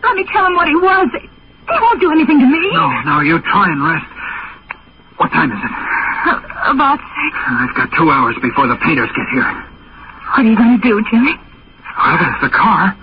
Let 0.02 0.14
me 0.14 0.24
tell 0.32 0.46
him 0.46 0.54
what 0.54 0.68
he 0.68 0.76
was. 0.78 1.08
He 1.12 1.76
won't 1.78 2.00
do 2.00 2.10
anything 2.10 2.38
to 2.40 2.46
me. 2.46 2.62
No, 2.72 2.88
no, 3.06 3.20
you 3.20 3.38
try 3.42 3.66
and 3.70 3.82
rest. 3.82 4.06
What 5.18 5.28
time 5.30 5.52
is 5.52 5.58
it? 5.58 5.74
About 6.66 6.98
six. 7.00 7.32
I've 7.48 7.74
got 7.74 7.88
two 7.96 8.10
hours 8.10 8.36
before 8.42 8.66
the 8.68 8.76
painters 8.76 9.08
get 9.16 9.26
here. 9.32 9.48
What 10.36 10.44
are 10.44 10.50
you 10.50 10.56
going 10.56 10.76
to 10.80 10.82
do, 10.82 11.02
Jimmy? 11.10 11.34
Well, 11.34 12.16
there's 12.20 12.40
the 12.42 12.52
car. 12.52 12.96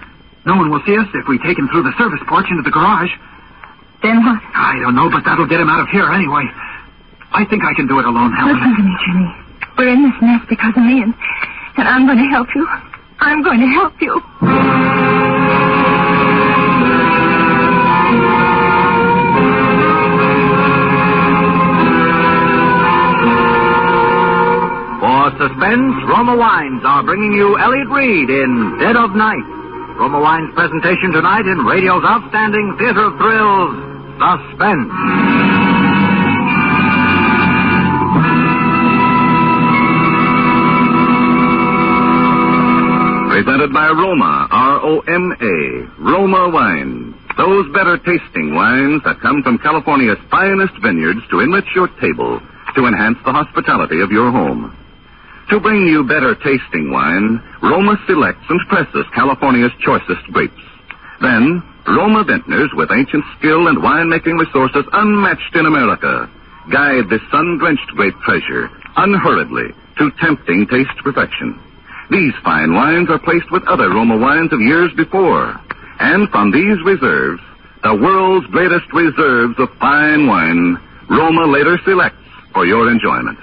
No 0.46 0.56
one 0.56 0.70
will 0.72 0.82
see 0.86 0.96
us 0.98 1.08
if 1.14 1.28
we 1.28 1.38
take 1.40 1.58
him 1.60 1.68
through 1.70 1.84
the 1.84 1.94
service 1.98 2.22
porch 2.28 2.46
into 2.50 2.64
the 2.64 2.72
garage. 2.72 3.12
Then 4.02 4.24
what? 4.24 4.40
I 4.56 4.80
don't 4.80 4.96
know, 4.96 5.10
but 5.10 5.26
that'll 5.26 5.48
get 5.48 5.60
him 5.60 5.70
out 5.70 5.82
of 5.82 5.90
here 5.90 6.08
anyway. 6.12 6.46
I 7.34 7.44
think 7.50 7.64
I 7.66 7.74
can 7.74 7.88
do 7.88 8.00
it 8.00 8.06
alone, 8.06 8.32
Listen 8.32 8.48
to 8.48 8.64
Helen. 8.64 8.86
me, 8.86 8.96
Jimmy. 9.06 9.30
We're 9.78 9.90
in 9.90 10.04
this 10.04 10.16
mess 10.22 10.42
because 10.48 10.74
of 10.78 10.84
me, 10.84 11.02
and, 11.04 11.14
and 11.78 11.88
I'm 11.88 12.06
going 12.06 12.18
to 12.18 12.30
help 12.32 12.48
you. 12.56 12.66
I'm 13.20 13.44
going 13.44 13.60
to 13.60 13.68
help 13.68 13.94
you. 14.02 14.87
Suspense, 25.78 26.10
Roma 26.10 26.36
Wines 26.36 26.82
are 26.86 27.04
bringing 27.04 27.34
you 27.34 27.58
Elliott 27.60 27.90
Reid 27.90 28.30
in 28.30 28.78
Dead 28.80 28.96
of 28.96 29.14
Night. 29.14 29.46
Roma 30.00 30.20
Wines' 30.20 30.52
presentation 30.56 31.12
tonight 31.12 31.46
in 31.46 31.60
radio's 31.66 32.04
outstanding 32.04 32.76
theater 32.80 33.06
of 33.06 33.14
thrills, 33.18 33.78
Suspense. 34.18 34.90
Presented 43.38 43.72
by 43.72 43.88
Roma, 43.90 44.48
R-O-M-A, 44.50 46.02
Roma 46.02 46.50
Wines. 46.50 47.14
Those 47.38 47.72
better 47.72 47.98
tasting 48.00 48.56
wines 48.56 49.04
that 49.06 49.22
come 49.22 49.44
from 49.44 49.60
California's 49.60 50.18
finest 50.32 50.74
vineyards 50.82 51.22
to 51.30 51.40
enrich 51.42 51.70
your 51.76 51.88
table, 52.02 52.42
to 52.76 52.86
enhance 52.88 53.20
the 53.24 53.32
hospitality 53.32 54.02
of 54.02 54.10
your 54.10 54.32
home. 54.32 54.74
To 55.50 55.60
bring 55.62 55.88
you 55.88 56.04
better 56.04 56.36
tasting 56.36 56.92
wine, 56.92 57.42
Roma 57.64 57.98
selects 58.06 58.44
and 58.50 58.60
presses 58.68 59.06
California's 59.16 59.72
choicest 59.80 60.24
grapes. 60.34 60.60
Then, 61.22 61.64
Roma 61.88 62.26
vintners 62.26 62.70
with 62.74 62.92
ancient 62.92 63.24
skill 63.40 63.68
and 63.68 63.78
winemaking 63.78 64.38
resources 64.38 64.84
unmatched 64.92 65.56
in 65.56 65.66
America 65.66 66.30
guide 66.70 67.08
this 67.10 67.22
sun-drenched 67.32 67.88
grape 67.96 68.20
treasure 68.26 68.70
unhurriedly 68.98 69.74
to 69.98 70.12
tempting 70.20 70.68
taste 70.68 70.98
perfection. 71.02 71.58
These 72.12 72.34
fine 72.44 72.74
wines 72.74 73.10
are 73.10 73.20
placed 73.20 73.50
with 73.52 73.64
other 73.68 73.90
Roma 73.90 74.18
wines 74.18 74.52
of 74.52 74.60
years 74.60 74.92
before. 74.98 75.56
And 76.00 76.30
from 76.30 76.52
these 76.52 76.78
reserves, 76.84 77.42
the 77.84 77.96
world's 77.96 78.48
greatest 78.48 78.92
reserves 78.92 79.56
of 79.60 79.70
fine 79.80 80.28
wine, 80.28 80.78
Roma 81.10 81.46
later 81.48 81.80
selects 81.86 82.20
for 82.54 82.66
your 82.66 82.92
enjoyment. 82.92 83.40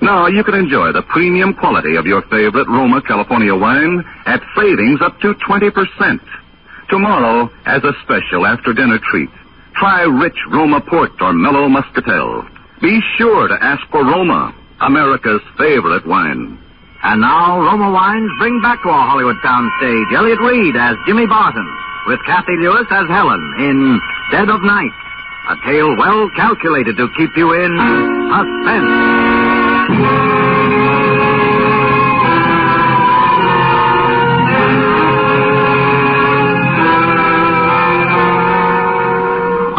Now 0.00 0.26
you 0.28 0.44
can 0.44 0.54
enjoy 0.54 0.92
the 0.92 1.02
premium 1.02 1.54
quality 1.54 1.96
of 1.96 2.06
your 2.06 2.22
favorite 2.22 2.68
Roma 2.68 3.02
California 3.02 3.54
wine 3.54 4.04
at 4.26 4.40
savings 4.56 5.00
up 5.02 5.18
to 5.20 5.34
20%. 5.34 6.20
Tomorrow, 6.88 7.50
as 7.66 7.82
a 7.84 7.92
special 8.02 8.46
after 8.46 8.72
dinner 8.72 8.98
treat, 9.10 9.28
try 9.74 10.02
rich 10.02 10.38
Roma 10.50 10.80
port 10.80 11.12
or 11.20 11.32
mellow 11.32 11.68
muscatel. 11.68 12.46
Be 12.80 13.00
sure 13.16 13.48
to 13.48 13.58
ask 13.60 13.82
for 13.90 14.04
Roma, 14.04 14.54
America's 14.80 15.42
favorite 15.58 16.06
wine. 16.06 16.58
And 17.02 17.20
now, 17.20 17.60
Roma 17.60 17.92
Wines 17.92 18.30
bring 18.38 18.60
back 18.60 18.82
to 18.82 18.88
our 18.88 19.06
Hollywood 19.06 19.36
soundstage 19.44 20.12
Elliott 20.14 20.40
Reid 20.40 20.74
as 20.74 20.96
Jimmy 21.06 21.26
Barton, 21.26 21.66
with 22.06 22.18
Cathy 22.26 22.56
Lewis 22.58 22.86
as 22.90 23.06
Helen 23.06 23.54
in 23.58 24.00
Dead 24.32 24.48
of 24.48 24.62
Night. 24.62 24.94
A 25.50 25.56
tale 25.64 25.96
well 25.96 26.28
calculated 26.34 26.96
to 26.96 27.08
keep 27.16 27.30
you 27.36 27.52
in 27.54 27.70
suspense. 28.30 29.37
When 29.88 29.96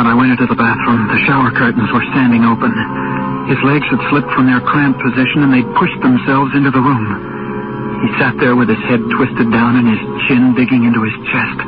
I 0.07 0.17
went 0.17 0.33
into 0.33 0.47
the 0.49 0.57
bathroom, 0.57 1.05
the 1.13 1.21
shower 1.29 1.53
curtains 1.53 1.93
were 1.93 2.01
standing 2.09 2.41
open. 2.41 2.73
His 3.53 3.61
legs 3.61 3.85
had 3.93 4.01
slipped 4.09 4.33
from 4.33 4.49
their 4.49 4.57
cramped 4.65 4.97
position 4.97 5.45
and 5.45 5.53
they'd 5.53 5.69
pushed 5.77 6.01
themselves 6.01 6.57
into 6.57 6.73
the 6.73 6.81
room. 6.81 8.01
He 8.01 8.09
sat 8.17 8.33
there 8.41 8.55
with 8.55 8.69
his 8.69 8.81
head 8.89 9.05
twisted 9.13 9.51
down 9.53 9.77
and 9.77 9.93
his 9.93 10.01
chin 10.25 10.57
digging 10.57 10.89
into 10.89 11.05
his 11.05 11.13
chest. 11.29 11.59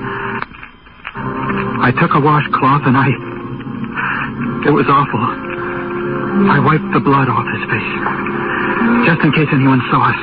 I 1.86 1.94
took 1.94 2.18
a 2.18 2.20
washcloth 2.20 2.90
and 2.90 2.98
I. 2.98 3.14
It 4.66 4.74
was 4.74 4.90
awful. 4.90 5.51
I 6.32 6.64
wiped 6.64 6.88
the 6.96 7.04
blood 7.04 7.28
off 7.28 7.44
his 7.44 7.64
face. 7.68 7.92
Just 9.04 9.20
in 9.24 9.32
case 9.36 9.52
anyone 9.52 9.84
saw 9.92 10.08
us. 10.08 10.22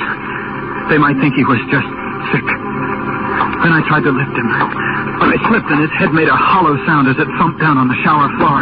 They 0.89 0.97
might 0.97 1.21
think 1.21 1.37
he 1.37 1.45
was 1.45 1.61
just 1.69 1.85
sick. 2.33 2.47
Then 3.61 3.73
I 3.77 3.85
tried 3.85 4.09
to 4.09 4.13
lift 4.17 4.33
him. 4.33 4.49
But 5.21 5.29
I 5.35 5.37
slipped 5.53 5.69
and 5.69 5.85
his 5.85 5.93
head 6.01 6.17
made 6.17 6.33
a 6.33 6.39
hollow 6.39 6.81
sound 6.89 7.13
as 7.13 7.21
it 7.21 7.29
thumped 7.37 7.61
down 7.61 7.77
on 7.77 7.93
the 7.93 7.99
shower 8.01 8.33
floor. 8.41 8.57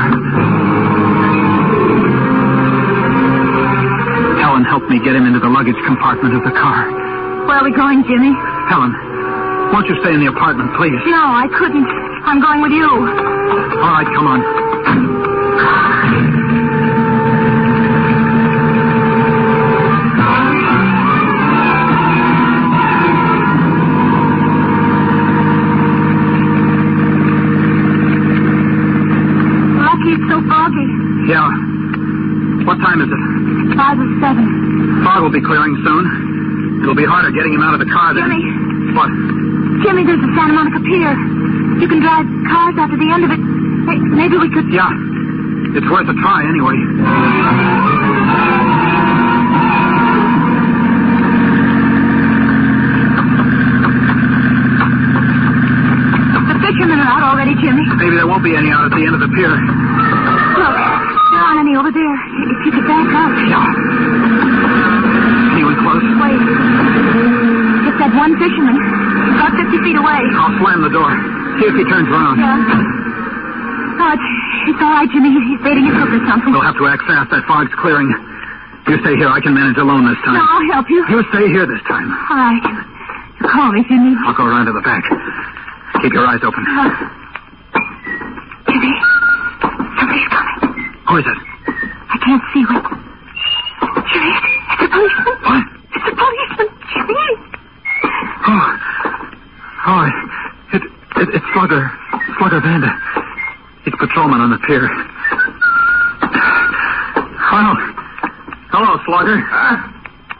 Helen 4.42 4.64
helped 4.66 4.90
me 4.90 4.98
get 4.98 5.14
him 5.14 5.26
into 5.30 5.38
the 5.38 5.52
luggage 5.52 5.78
compartment 5.86 6.34
of 6.34 6.42
the 6.42 6.50
car. 6.50 6.90
Where 7.46 7.62
are 7.62 7.66
we 7.66 7.70
going, 7.70 8.02
Jimmy? 8.10 8.34
Helen, 8.66 8.90
won't 9.70 9.86
you 9.86 9.94
stay 10.02 10.10
in 10.10 10.18
the 10.18 10.26
apartment, 10.32 10.74
please? 10.74 10.98
No, 11.06 11.22
I 11.30 11.46
couldn't. 11.54 11.86
I'm 12.26 12.42
going 12.42 12.58
with 12.58 12.72
you. 12.74 12.90
All 12.90 13.92
right, 13.94 14.08
come 14.18 14.26
on. 14.26 14.42
Yeah. 31.26 31.46
What 32.66 32.78
time 32.82 33.02
is 33.02 33.10
it? 33.10 33.22
Five 33.76 33.98
or 33.98 34.08
seven. 34.22 34.46
Fog 35.02 35.22
will 35.22 35.34
be 35.34 35.42
clearing 35.42 35.74
soon. 35.82 36.82
It'll 36.82 36.94
be 36.98 37.06
harder 37.06 37.30
getting 37.34 37.54
him 37.54 37.62
out 37.62 37.74
of 37.74 37.80
the 37.82 37.90
car 37.90 38.14
then. 38.14 38.30
Jimmy. 38.30 38.42
What? 38.94 39.10
Jimmy, 39.82 40.02
there's 40.06 40.22
the 40.22 40.30
Santa 40.38 40.54
Monica 40.54 40.80
Pier. 40.86 41.12
You 41.82 41.88
can 41.90 42.00
drive 42.00 42.26
cars 42.48 42.74
out 42.78 42.90
to 42.90 42.96
the 42.96 43.10
end 43.10 43.22
of 43.26 43.30
it. 43.34 43.40
Hey, 43.90 43.98
maybe 44.02 44.38
we 44.38 44.48
could. 44.50 44.70
Yeah. 44.72 44.88
It's 45.76 45.88
worth 45.90 46.08
a 46.08 46.16
try 46.22 46.46
anyway. 46.46 47.86
The 55.26 56.56
fishermen 56.62 56.98
are 57.02 57.10
out 57.10 57.22
already, 57.34 57.54
Jimmy. 57.58 57.82
Maybe 57.98 58.14
there 58.16 58.26
won't 58.26 58.44
be 58.44 58.54
any 58.54 58.70
out 58.70 58.86
at 58.86 58.92
the 58.94 59.02
end 59.02 59.14
of 59.14 59.20
the 59.20 59.30
pier. 59.34 59.50
Look, 59.50 60.76
over 61.76 61.92
there. 61.92 62.14
If 62.56 62.60
you 62.64 62.72
could 62.72 62.88
back 62.88 63.08
up. 63.12 63.30
Yeah. 63.44 63.60
Anyone 65.52 65.76
close? 65.84 66.04
Wait. 66.24 66.40
Just 67.84 67.98
that 68.00 68.12
one 68.16 68.32
fisherman. 68.40 68.76
About 69.36 69.52
50 69.60 69.84
feet 69.84 69.96
away. 70.00 70.20
I'll 70.40 70.56
slam 70.56 70.80
the 70.80 70.92
door. 70.92 71.12
See 71.60 71.68
if 71.68 71.76
he 71.76 71.84
turns 71.84 72.08
around. 72.08 72.40
Yeah. 72.40 72.56
Oh, 73.96 74.12
it's, 74.12 74.28
it's 74.72 74.80
all 74.80 74.92
right, 74.96 75.08
Jimmy. 75.12 75.32
He's 75.36 75.60
baiting 75.64 75.84
his 75.88 75.96
hook 75.96 76.12
or 76.12 76.20
something. 76.28 76.52
We'll 76.52 76.64
have 76.64 76.76
to 76.80 76.86
act 76.88 77.04
fast. 77.08 77.28
That 77.32 77.44
fog's 77.48 77.72
clearing. 77.80 78.08
You 78.88 78.96
stay 79.04 79.16
here. 79.20 79.28
I 79.28 79.40
can 79.44 79.52
manage 79.52 79.76
alone 79.76 80.04
this 80.08 80.20
time. 80.24 80.36
No, 80.40 80.44
I'll 80.48 80.68
help 80.80 80.88
you. 80.88 81.00
You 81.12 81.20
stay 81.32 81.48
here 81.52 81.66
this 81.68 81.80
time. 81.88 82.08
All 82.28 82.36
right. 82.40 82.64
You 83.40 83.46
call 83.52 83.72
me 83.72 83.80
if 83.84 83.88
you 83.92 83.98
need 84.00 84.16
me. 84.16 84.24
I'll 84.24 84.36
go 84.36 84.44
around 84.48 84.66
to 84.66 84.72
the 84.72 84.84
back. 84.84 85.04
Keep 86.00 86.12
your 86.12 86.24
eyes 86.28 86.40
open. 86.44 86.60
Uh, 86.64 86.88
Jimmy, 88.68 88.92
somebody's 89.96 90.28
coming. 90.28 90.92
Who 91.08 91.16
is 91.20 91.26
it? 91.26 91.38
I 92.16 92.18
can't 92.24 92.42
see 92.54 92.64
what. 92.64 92.80
Jimmy, 94.08 94.32
it's 94.72 94.80
a 94.80 94.88
policeman. 94.88 95.36
What? 95.44 95.64
It's 95.92 96.08
a 96.08 96.14
policeman, 96.16 96.68
Jimmy. 96.96 97.28
Oh. 98.48 98.64
Oh, 99.84 100.00
it, 100.72 100.82
it, 101.20 101.28
it's 101.36 101.44
Slugger. 101.52 101.92
Slugger 102.38 102.60
Vanda. 102.60 102.88
He's 103.84 103.92
patrolman 104.00 104.40
on 104.40 104.48
the 104.48 104.58
pier. 104.64 104.88
Hello. 107.36 107.74
Hello, 108.72 108.96
Slugger. 109.04 109.36
Huh? 109.36 109.76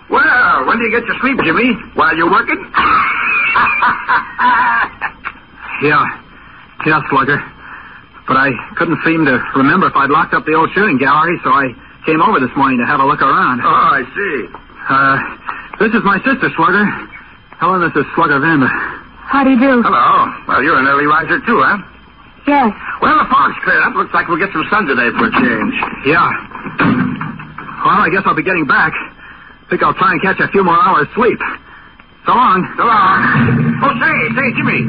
Well, 0.09 0.65
when 0.67 0.79
do 0.79 0.85
you 0.85 0.91
get 0.99 1.05
your 1.05 1.17
sleep, 1.21 1.37
Jimmy? 1.45 1.75
While 1.95 2.17
you're 2.17 2.31
working? 2.31 2.73
Yeah. 5.83 6.03
Yeah, 6.87 7.03
Slugger. 7.11 7.37
But 8.27 8.37
I 8.37 8.51
couldn't 8.77 8.99
seem 9.07 9.25
to 9.25 9.39
remember 9.55 9.87
if 9.87 9.95
I'd 9.95 10.11
locked 10.11 10.35
up 10.35 10.45
the 10.45 10.55
old 10.55 10.71
shooting 10.75 10.99
gallery, 10.99 11.39
so 11.47 11.51
I 11.51 11.71
came 12.05 12.21
over 12.21 12.39
this 12.43 12.51
morning 12.57 12.79
to 12.83 12.87
have 12.87 12.99
a 13.01 13.07
look 13.07 13.23
around. 13.23 13.63
Oh, 13.63 13.67
I 13.71 14.03
see. 14.03 14.37
Uh, 14.91 15.17
this 15.79 15.95
is 15.95 16.03
my 16.03 16.19
sister, 16.27 16.51
Slugger. 16.59 16.87
Helen, 17.59 17.81
this 17.87 17.95
is 17.95 18.07
Slugger 18.15 18.39
Vanda. 18.43 18.67
How 19.27 19.43
do 19.43 19.51
you 19.51 19.59
do? 19.59 19.83
Hello. 19.83 20.31
Well, 20.47 20.63
you're 20.63 20.79
an 20.79 20.87
early 20.87 21.07
riser, 21.07 21.39
too, 21.47 21.59
huh? 21.63 21.79
Yes. 22.47 22.71
Well, 23.03 23.19
the 23.19 23.27
fog's 23.31 23.59
cleared 23.63 23.83
up. 23.83 23.95
Looks 23.95 24.15
like 24.15 24.29
we'll 24.29 24.39
get 24.39 24.51
some 24.55 24.63
sun 24.71 24.87
today 24.87 25.11
for 25.19 25.27
a 25.27 25.33
change. 25.35 25.75
Yeah. 26.07 26.31
Well, 27.83 27.99
I 28.03 28.09
guess 28.11 28.23
I'll 28.27 28.39
be 28.39 28.47
getting 28.47 28.67
back. 28.67 28.95
Think 29.71 29.83
I'll 29.83 29.95
try 29.95 30.13
and 30.15 30.23
catch 30.23 30.39
a 30.39 30.47
few 30.55 30.63
more 30.63 30.79
hours 30.79 31.07
sleep. 31.15 31.39
So 32.27 32.35
long. 32.35 32.63
So 32.79 32.87
long. 32.87 33.19
Oh, 33.83 33.91
say, 33.99 34.15
say, 34.35 34.47
Jimmy. 34.55 34.83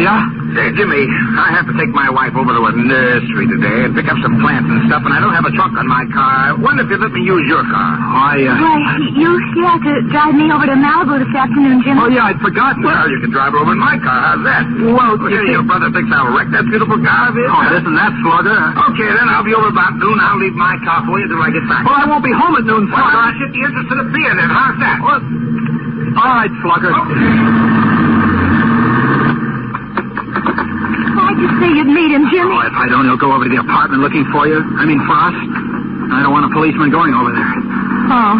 Yeah? 0.00 0.24
Say, 0.56 0.72
Jimmy, 0.72 1.04
I 1.36 1.52
have 1.52 1.68
to 1.68 1.74
take 1.76 1.92
my 1.92 2.08
wife 2.08 2.32
over 2.32 2.48
to 2.48 2.62
a 2.64 2.72
nursery 2.72 3.44
today 3.44 3.84
and 3.84 3.92
pick 3.92 4.08
up 4.08 4.16
some 4.24 4.40
plants 4.40 4.64
and 4.72 4.88
stuff, 4.88 5.04
and 5.04 5.12
I 5.12 5.20
don't 5.20 5.36
have 5.36 5.44
a 5.44 5.52
trunk 5.52 5.76
on 5.76 5.84
my 5.84 6.08
car. 6.16 6.32
I 6.48 6.56
wonder 6.56 6.80
if 6.80 6.88
you'd 6.88 7.04
let 7.04 7.12
me 7.12 7.20
use 7.20 7.44
your 7.44 7.60
car. 7.68 7.92
I, 8.00 8.40
uh... 8.40 8.56
Why, 8.56 8.76
you, 9.20 9.30
you 9.52 9.64
have 9.68 9.84
to 9.84 9.94
drive 10.08 10.32
me 10.32 10.48
over 10.48 10.64
to 10.64 10.72
Malibu 10.80 11.20
this 11.20 11.28
afternoon, 11.36 11.84
Jimmy. 11.84 12.00
Oh, 12.00 12.08
yeah, 12.08 12.32
I'd 12.32 12.40
forgotten. 12.40 12.80
Well, 12.88 13.04
you 13.12 13.20
can 13.20 13.36
drive 13.36 13.52
over 13.52 13.76
in 13.76 13.80
my 13.84 14.00
car. 14.00 14.16
How's 14.32 14.42
that? 14.48 14.64
Well, 14.80 15.20
Well, 15.20 15.28
you 15.28 15.44
see- 15.44 15.52
your 15.52 15.66
brother 15.68 15.92
thinks 15.92 16.08
I'll 16.16 16.32
wreck 16.32 16.48
that 16.56 16.64
beautiful 16.72 16.96
car 17.04 17.28
of 17.28 17.36
his. 17.36 17.44
Oh, 17.52 17.60
it 17.68 17.72
isn't 17.84 17.96
that, 18.00 18.12
Slugger. 18.24 18.60
Okay, 18.96 19.08
then 19.12 19.28
I'll 19.28 19.44
be 19.44 19.52
over 19.52 19.68
about 19.68 19.92
noon. 20.00 20.16
I'll 20.24 20.40
leave 20.40 20.56
my 20.56 20.80
car 20.88 21.04
for 21.04 21.20
you 21.20 21.28
until 21.28 21.44
I 21.44 21.52
get 21.52 21.68
back. 21.68 21.84
Well, 21.84 22.00
I 22.00 22.08
won't 22.08 22.24
be 22.24 22.32
home 22.32 22.56
at 22.56 22.64
noon, 22.64 22.88
Well, 22.88 22.96
I 23.04 23.36
should 23.36 23.52
be 23.52 23.60
interested 23.60 23.76
interest 23.76 23.92
of 23.92 23.98
the 24.08 24.08
beer 24.08 24.32
then. 24.32 24.48
How's 24.48 24.76
that? 24.80 24.96
Well, 25.04 25.20
all 26.16 26.32
right, 26.40 26.52
Slugger. 26.64 27.75
Why'd 31.16 31.40
you 31.40 31.48
say 31.58 31.68
you'd 31.72 31.88
meet 31.88 32.12
him, 32.12 32.28
Jimmy? 32.28 32.52
Oh, 32.52 32.60
if 32.68 32.76
I 32.76 32.86
don't, 32.92 33.08
he'll 33.08 33.16
go 33.16 33.32
over 33.32 33.48
to 33.48 33.50
the 33.50 33.60
apartment 33.60 34.04
looking 34.04 34.28
for 34.28 34.44
you. 34.44 34.60
I 34.60 34.84
mean, 34.84 35.00
for 35.08 35.16
us. 35.16 35.36
I 36.12 36.20
don't 36.22 36.30
want 36.30 36.44
a 36.44 36.52
policeman 36.52 36.92
going 36.92 37.16
over 37.16 37.32
there. 37.32 37.54
Oh. 38.12 38.36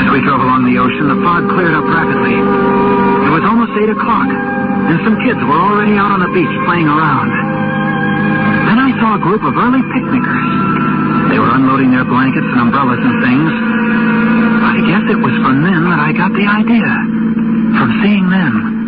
As 0.00 0.06
we 0.10 0.18
drove 0.24 0.42
along 0.42 0.64
the 0.64 0.80
ocean, 0.80 1.06
the 1.12 1.20
fog 1.22 1.46
cleared 1.52 1.76
up 1.76 1.86
rapidly. 1.86 2.34
It 2.34 3.30
was 3.36 3.44
almost 3.46 3.76
8 3.76 3.94
o'clock, 3.94 4.26
and 4.32 4.96
some 5.06 5.20
kids 5.22 5.38
were 5.44 5.60
already 5.60 5.94
out 6.00 6.10
on 6.10 6.24
the 6.24 6.32
beach 6.32 6.50
playing 6.66 6.88
around. 6.88 7.30
Then 8.64 8.80
I 8.80 8.90
saw 8.98 9.20
a 9.20 9.22
group 9.22 9.44
of 9.44 9.54
early 9.54 9.84
picnickers. 9.92 10.48
They 11.30 11.38
were 11.38 11.52
unloading 11.52 11.92
their 11.94 12.08
blankets 12.08 12.48
and 12.48 12.58
umbrellas 12.58 12.98
and 12.98 13.16
things. 13.22 13.52
I 14.66 14.76
guess 14.88 15.04
it 15.14 15.20
was 15.20 15.36
from 15.44 15.62
them 15.62 15.94
that 15.94 16.00
I 16.00 16.10
got 16.16 16.32
the 16.34 16.48
idea. 16.48 16.90
From 17.78 17.90
seeing 18.02 18.26
them. 18.32 18.79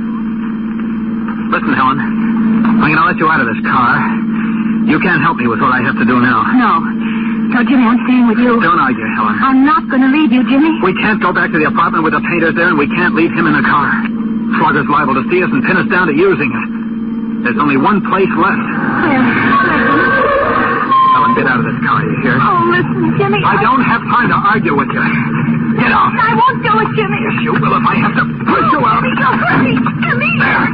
Listen, 1.53 1.77
Helen. 1.77 2.01
I'm 2.01 2.81
going 2.81 2.97
to 2.97 3.05
let 3.05 3.21
you 3.21 3.29
out 3.29 3.45
of 3.45 3.49
this 3.53 3.61
car. 3.61 4.01
You 4.89 4.97
can't 5.05 5.21
help 5.21 5.37
me 5.37 5.47
with 5.47 5.61
what 5.61 5.69
I 5.69 5.85
have 5.85 5.95
to 6.01 6.07
do 6.09 6.17
now. 6.17 6.43
No. 6.57 6.81
No, 7.53 7.61
Jimmy, 7.69 7.85
I'm 7.85 8.01
staying 8.09 8.25
with 8.25 8.41
you. 8.41 8.57
Don't 8.57 8.81
argue, 8.81 9.05
Helen. 9.21 9.37
I'm 9.45 9.61
not 9.69 9.85
going 9.93 10.01
to 10.01 10.09
leave 10.09 10.33
you, 10.33 10.41
Jimmy. 10.49 10.81
We 10.81 10.97
can't 10.97 11.21
go 11.21 11.29
back 11.31 11.53
to 11.53 11.61
the 11.61 11.69
apartment 11.69 12.09
with 12.09 12.17
the 12.17 12.25
painters 12.25 12.57
there, 12.57 12.73
and 12.73 12.81
we 12.81 12.89
can't 12.89 13.13
leave 13.13 13.31
him 13.37 13.45
in 13.45 13.53
the 13.53 13.61
car. 13.69 13.93
Slugger's 14.57 14.89
liable 14.89 15.13
to 15.21 15.25
see 15.29 15.45
us 15.45 15.53
and 15.53 15.61
pin 15.61 15.77
us 15.77 15.85
down 15.93 16.09
to 16.09 16.17
using 16.17 16.49
it. 16.49 16.67
There's 17.45 17.61
only 17.61 17.77
one 17.77 18.01
place 18.09 18.33
left. 18.33 18.65
Helen, 21.13 21.37
get 21.37 21.45
out 21.53 21.61
of 21.61 21.69
this 21.69 21.77
car, 21.85 22.01
you 22.01 22.17
hear? 22.25 22.41
Oh, 22.41 22.65
listen, 22.73 23.13
Jimmy. 23.21 23.45
I 23.45 23.61
don't 23.61 23.85
have 23.85 24.01
time 24.09 24.33
to 24.33 24.39
argue 24.41 24.73
with 24.73 24.89
you. 24.89 25.05
Get 25.79 25.91
out. 25.93 26.13
I 26.13 26.33
won't 26.37 26.61
do 26.63 26.73
it, 26.83 26.91
Jimmy. 26.97 27.19
Yes, 27.23 27.37
you 27.45 27.53
will 27.57 27.75
if 27.77 27.85
I 27.87 27.95
have 28.03 28.15
to 28.21 28.25
push 28.45 28.67
you 28.73 28.81
out. 28.85 29.01
Jimmy, 29.03 29.13
you'll 29.19 29.39
hurt 29.41 29.61
me. 29.65 29.75
Jimmy. 30.05 30.33
There. 30.43 30.65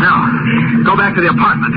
Now, 0.00 0.18
go 0.84 0.92
back 0.98 1.14
to 1.14 1.20
the 1.22 1.30
apartment. 1.30 1.72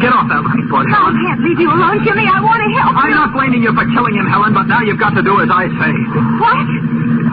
Get 0.00 0.12
off 0.12 0.28
that 0.28 0.40
looking 0.44 0.66
for 0.68 0.84
it, 0.84 0.92
No, 0.92 0.98
I 0.98 1.12
Helen. 1.12 1.16
can't 1.24 1.40
leave 1.44 1.60
you 1.60 1.68
alone, 1.72 1.98
Jimmy. 2.04 2.26
I 2.28 2.38
want 2.44 2.60
to 2.60 2.68
help 2.76 2.92
I'm 2.96 3.08
you. 3.08 3.16
not 3.16 3.28
blaming 3.32 3.62
you 3.64 3.72
for 3.72 3.84
killing 3.92 4.14
him, 4.16 4.26
Helen, 4.28 4.52
but 4.52 4.68
now 4.68 4.80
you've 4.84 5.00
got 5.00 5.16
to 5.16 5.22
do 5.24 5.40
as 5.40 5.48
I 5.52 5.68
say. 5.72 5.92
What? 6.40 6.56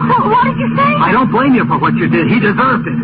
What, 0.08 0.22
what 0.32 0.42
did 0.48 0.56
you 0.60 0.68
say? 0.76 0.90
I 1.00 1.12
don't 1.12 1.30
blame 1.32 1.54
you 1.54 1.64
for 1.68 1.76
what 1.80 1.92
you 1.96 2.08
did. 2.08 2.28
He 2.28 2.40
deserved 2.40 2.84
it. 2.88 2.98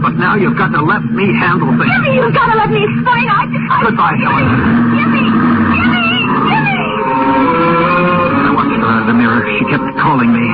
But 0.00 0.16
now 0.16 0.34
you've 0.34 0.56
got 0.56 0.72
to 0.72 0.80
let 0.80 1.04
me 1.12 1.28
handle 1.36 1.68
things. 1.76 1.90
Jimmy, 1.92 2.16
you've 2.16 2.32
got 2.34 2.48
to 2.50 2.56
let 2.56 2.70
me 2.72 2.80
explain. 2.88 3.26
I 3.28 3.42
just... 3.52 3.66
I... 3.68 3.78
Goodbye, 3.84 4.16
Helen. 4.16 4.46
Jimmy! 4.96 5.24
Jimmy! 5.26 5.26
The 9.10 9.18
mirror. 9.18 9.42
She 9.58 9.66
kept 9.66 9.82
calling 9.98 10.30
me. 10.30 10.46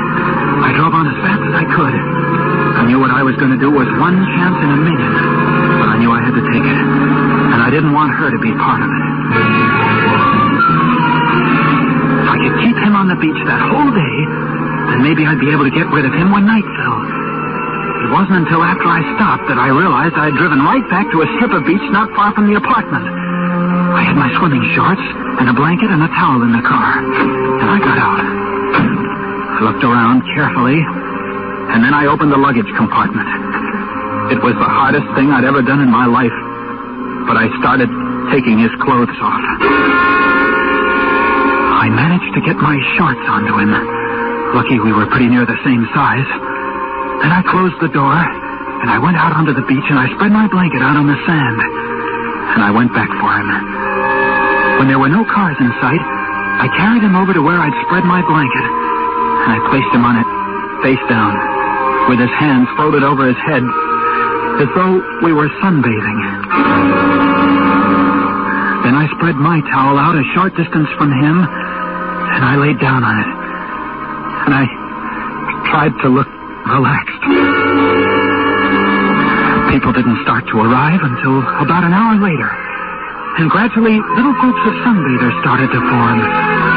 I 0.65 0.73
drove 0.73 0.97
on 0.97 1.05
as 1.05 1.19
fast 1.21 1.45
as 1.45 1.53
I 1.53 1.65
could. 1.77 1.93
I 1.93 2.89
knew 2.89 2.97
what 2.97 3.13
I 3.13 3.21
was 3.21 3.37
going 3.37 3.53
to 3.53 3.61
do 3.61 3.69
was 3.69 3.85
one 4.01 4.17
chance 4.17 4.57
in 4.65 4.71
a 4.73 4.81
million. 4.81 5.13
But 5.77 5.93
I 5.93 5.97
knew 6.01 6.09
I 6.09 6.25
had 6.25 6.33
to 6.33 6.45
take 6.49 6.65
it. 6.65 6.81
And 7.53 7.61
I 7.61 7.69
didn't 7.69 7.93
want 7.93 8.17
her 8.17 8.33
to 8.33 8.41
be 8.41 8.49
part 8.57 8.81
of 8.81 8.89
it. 8.89 9.05
If 12.25 12.29
I 12.33 12.37
could 12.41 12.57
keep 12.65 12.77
him 12.81 12.97
on 12.97 13.13
the 13.13 13.19
beach 13.21 13.37
that 13.45 13.61
whole 13.61 13.93
day, 13.93 14.17
then 14.89 15.05
maybe 15.05 15.29
I'd 15.29 15.41
be 15.41 15.53
able 15.53 15.69
to 15.69 15.75
get 15.75 15.93
rid 15.93 16.09
of 16.09 16.17
him 16.17 16.33
when 16.33 16.49
night 16.49 16.65
fell. 16.81 16.97
It 18.09 18.11
wasn't 18.15 18.49
until 18.49 18.65
after 18.65 18.89
I 18.89 19.05
stopped 19.21 19.53
that 19.53 19.61
I 19.61 19.69
realized 19.69 20.17
I 20.17 20.33
had 20.33 20.37
driven 20.41 20.65
right 20.65 20.85
back 20.89 21.05
to 21.13 21.21
a 21.21 21.29
strip 21.37 21.53
of 21.53 21.69
beach 21.69 21.85
not 21.93 22.09
far 22.17 22.33
from 22.33 22.49
the 22.49 22.57
apartment. 22.57 23.05
I 23.05 24.01
had 24.01 24.17
my 24.17 24.33
swimming 24.41 24.65
shorts 24.73 25.05
and 25.45 25.49
a 25.49 25.53
blanket 25.53 25.93
and 25.93 26.01
a 26.01 26.09
towel 26.09 26.41
in 26.41 26.53
the 26.57 26.65
car. 26.65 27.05
And 27.05 27.69
I 27.69 27.79
got 27.85 27.99
out. 28.01 28.36
I 29.57 29.65
looked 29.65 29.81
around 29.81 30.21
carefully, 30.37 30.77
and 30.77 31.81
then 31.81 31.97
I 31.97 32.05
opened 32.13 32.29
the 32.29 32.37
luggage 32.37 32.69
compartment. 32.77 33.25
It 34.29 34.45
was 34.45 34.53
the 34.53 34.69
hardest 34.69 35.09
thing 35.17 35.33
I'd 35.33 35.49
ever 35.49 35.65
done 35.65 35.81
in 35.81 35.89
my 35.89 36.05
life, 36.05 36.37
but 37.25 37.41
I 37.41 37.49
started 37.57 37.89
taking 38.29 38.61
his 38.61 38.69
clothes 38.85 39.17
off. 39.17 39.41
I 41.73 41.89
managed 41.89 42.37
to 42.37 42.45
get 42.45 42.61
my 42.61 42.77
shorts 43.01 43.25
onto 43.33 43.57
him. 43.57 43.73
Lucky 44.53 44.77
we 44.77 44.93
were 44.93 45.09
pretty 45.09 45.33
near 45.33 45.49
the 45.49 45.57
same 45.65 45.89
size. 45.97 46.29
Then 47.25 47.33
I 47.33 47.41
closed 47.49 47.81
the 47.81 47.89
door, 47.89 48.13
and 48.13 48.93
I 48.93 49.01
went 49.01 49.17
out 49.17 49.33
onto 49.33 49.57
the 49.57 49.65
beach 49.65 49.89
and 49.89 49.97
I 49.97 50.13
spread 50.21 50.37
my 50.37 50.53
blanket 50.53 50.85
out 50.85 51.01
on 51.01 51.09
the 51.09 51.17
sand. 51.25 51.59
And 52.53 52.61
I 52.61 52.69
went 52.77 52.93
back 52.93 53.09
for 53.09 53.33
him. 53.33 53.49
When 54.85 54.89
there 54.93 55.01
were 55.01 55.09
no 55.09 55.25
cars 55.25 55.57
in 55.65 55.73
sight, 55.81 56.05
I 56.61 56.69
carried 56.77 57.01
him 57.01 57.17
over 57.17 57.33
to 57.33 57.41
where 57.41 57.57
I'd 57.57 57.73
spread 57.89 58.05
my 58.05 58.21
blanket, 58.21 58.86
I 59.47 59.63
placed 59.71 59.91
him 59.95 60.03
on 60.03 60.19
it, 60.19 60.29
face 60.83 61.05
down, 61.07 61.33
with 62.11 62.19
his 62.19 62.35
hands 62.35 62.67
folded 62.77 63.07
over 63.07 63.27
his 63.27 63.39
head, 63.47 63.63
as 64.59 64.69
though 64.75 64.99
we 65.23 65.33
were 65.33 65.49
sunbathing. 65.63 66.19
Then 68.87 68.95
I 68.95 69.07
spread 69.19 69.35
my 69.39 69.63
towel 69.71 69.99
out 69.99 70.15
a 70.15 70.23
short 70.35 70.55
distance 70.55 70.87
from 70.99 71.11
him, 71.11 71.37
and 71.43 72.43
I 72.43 72.55
laid 72.59 72.79
down 72.79 73.03
on 73.03 73.17
it. 73.19 73.31
And 74.47 74.53
I 74.55 74.65
tried 75.71 75.95
to 76.03 76.09
look 76.11 76.31
relaxed. 76.67 77.23
People 79.75 79.93
didn't 79.93 80.23
start 80.23 80.47
to 80.51 80.57
arrive 80.63 81.03
until 81.03 81.43
about 81.63 81.83
an 81.83 81.95
hour 81.95 82.15
later. 82.19 82.51
And 83.43 83.51
gradually, 83.51 83.99
little 84.17 84.35
groups 84.41 84.63
of 84.65 84.75
sunbathers 84.87 85.35
started 85.43 85.69
to 85.71 85.81
form. 85.83 86.19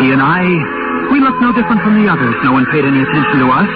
He 0.04 0.12
and 0.12 0.22
I, 0.22 0.79
we 1.12 1.20
looked 1.20 1.42
no 1.42 1.52
different 1.54 1.82
from 1.82 1.98
the 2.02 2.08
others. 2.10 2.34
No 2.46 2.54
one 2.54 2.66
paid 2.70 2.86
any 2.86 3.02
attention 3.02 3.38
to 3.44 3.48
us. 3.52 3.70